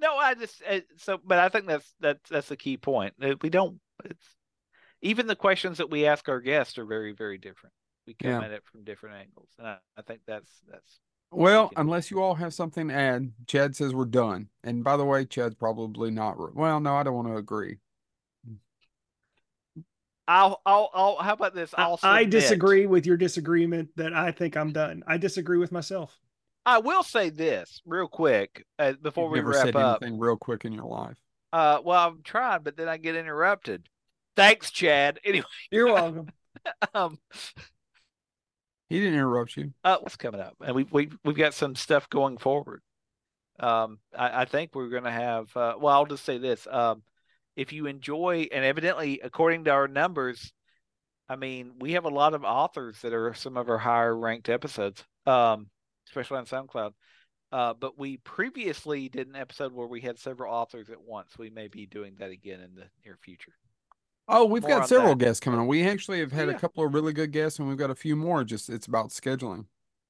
[0.00, 3.14] no, I just uh, so, but I think that's that's that's the key point.
[3.42, 3.80] We don't.
[4.04, 4.26] It's
[5.02, 7.74] even the questions that we ask our guests are very very different.
[8.06, 8.42] We come Yeah.
[8.42, 10.98] at it from different angles, and I, I think that's that's
[11.30, 14.48] Well, can- unless you all have something to add, Chad says we're done.
[14.64, 16.38] And by the way, Chad's probably not.
[16.40, 17.78] re- Well, no, I don't want to agree.
[20.26, 21.16] I'll I'll I'll.
[21.16, 21.72] How about this?
[21.74, 25.02] I, I'll I submit- disagree with your disagreement that I think I'm done.
[25.06, 26.18] I disagree with myself.
[26.66, 30.02] I will say this real quick uh, before You've we never wrap said up.
[30.02, 31.16] anything real quick in your life.
[31.52, 33.88] Uh, well, I'm trying, but then I get interrupted.
[34.36, 35.18] Thanks, Chad.
[35.24, 36.28] Anyway, You're welcome.
[36.94, 37.18] um,
[38.88, 39.72] He didn't interrupt you.
[39.84, 40.54] uh, what's coming up?
[40.64, 42.82] And we we we've got some stuff going forward.
[43.60, 45.54] Um, I, I think we're going to have.
[45.56, 46.66] Uh, well, I'll just say this.
[46.70, 47.02] Um,
[47.56, 50.52] if you enjoy, and evidently, according to our numbers,
[51.28, 54.48] I mean, we have a lot of authors that are some of our higher ranked
[54.48, 55.66] episodes, um,
[56.08, 56.92] especially on SoundCloud.
[57.50, 61.38] Uh, but we previously did an episode where we had several authors at once.
[61.38, 63.52] We may be doing that again in the near future.
[64.28, 65.24] Oh, we've More got several that.
[65.24, 65.66] guests coming on.
[65.66, 66.54] We actually have had Yeah.
[66.54, 68.44] a couple of really good guests, and we've got a few more.
[68.44, 69.64] Just it's about scheduling.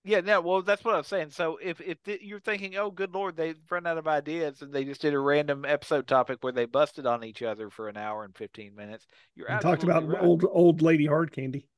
[0.04, 1.30] Yeah, no, well, that's what I was saying.
[1.30, 4.72] So if if th- you're thinking, oh, good lord, they've run out of ideas and
[4.72, 7.96] they just did a random episode topic where they busted on each other for an
[7.96, 10.22] hour and fifteen minutes, you're We talked about right.
[10.22, 11.68] old old lady hard candy.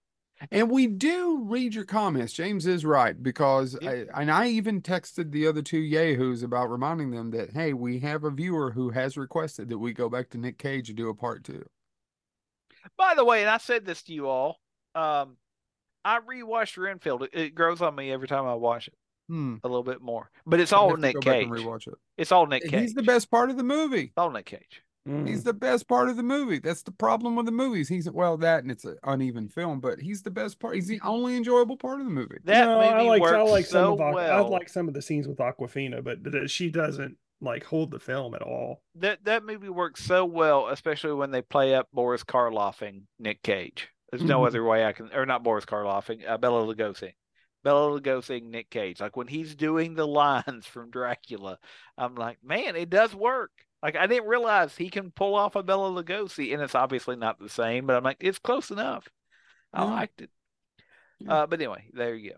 [0.50, 2.32] And we do read your comments.
[2.32, 4.04] James is right because Yeah.
[4.14, 7.98] I, and I even texted the other two yahoos about reminding them that hey, we
[8.00, 11.08] have a viewer who has requested that we go back to Nick Cage and do
[11.10, 11.64] a part two.
[12.96, 14.58] By the way, and I said this to you all,
[14.94, 15.36] um,
[16.04, 17.24] I rewatched Renfield.
[17.24, 18.94] It, it grows on me every time I watch it
[19.28, 19.56] Hmm.
[19.62, 20.30] a little bit more.
[20.46, 21.44] But it's all Nick Cage.
[21.44, 21.94] and rewatch it.
[22.16, 22.80] It's all Nick Cage.
[22.80, 24.04] He's the best part of the movie.
[24.04, 24.82] It's all Nick Cage.
[25.08, 25.26] Mm.
[25.26, 26.58] He's the best part of the movie.
[26.58, 27.88] That's the problem with the movies.
[27.88, 30.74] He's well that and it's an uneven film, but he's the best part.
[30.74, 32.36] He's the only enjoyable part of the movie.
[32.44, 34.88] That no, movie I like works I like some so of Aqu- I like some
[34.88, 38.82] of the scenes with Awkwafina, but th- she doesn't like hold the film at all.
[38.96, 43.88] that that movie works so well, especially when they play up Boris Karloffing Nick Cage.
[44.10, 44.46] There's no Mhm.
[44.48, 47.12] other way I can, or not Boris Karloffing, uh, Bela Lugosi,
[47.64, 49.00] Bela Lugosi, Nick Cage.
[49.00, 51.58] Like when he's doing the lines from Dracula,
[51.96, 53.52] I'm like, man, it does work.
[53.82, 57.38] Like I didn't realize he can pull off a Bela Lugosi, and it's obviously not
[57.38, 59.08] the same, but I'm like, it's close enough.
[59.72, 59.90] I Yeah.
[59.90, 60.30] liked it.
[61.20, 61.32] Yeah.
[61.34, 62.36] Uh, but anyway, there you go.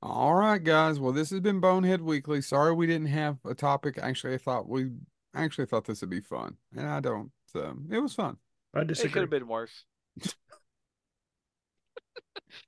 [0.00, 0.98] All right, guys.
[1.00, 2.40] Well, this has been Bonehead Weekly.
[2.40, 3.98] Sorry we didn't have a topic.
[4.00, 4.90] Actually, I thought we
[5.34, 7.30] I actually thought this would be fun, and I don't.
[7.46, 8.36] So it was fun.
[8.74, 9.10] I disagree.
[9.10, 9.84] It could have been worse.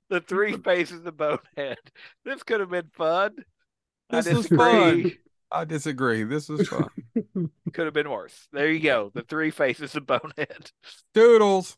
[0.09, 1.77] the three faces of Bonehead.
[2.23, 3.35] This could have been fun.
[4.09, 5.11] I This was fun.
[5.51, 6.23] I disagree.
[6.23, 6.89] This was fun.
[7.73, 8.47] Could have been worse.
[8.51, 9.11] There you go.
[9.13, 10.71] The three faces of Bonehead.
[11.13, 11.77] Doodles.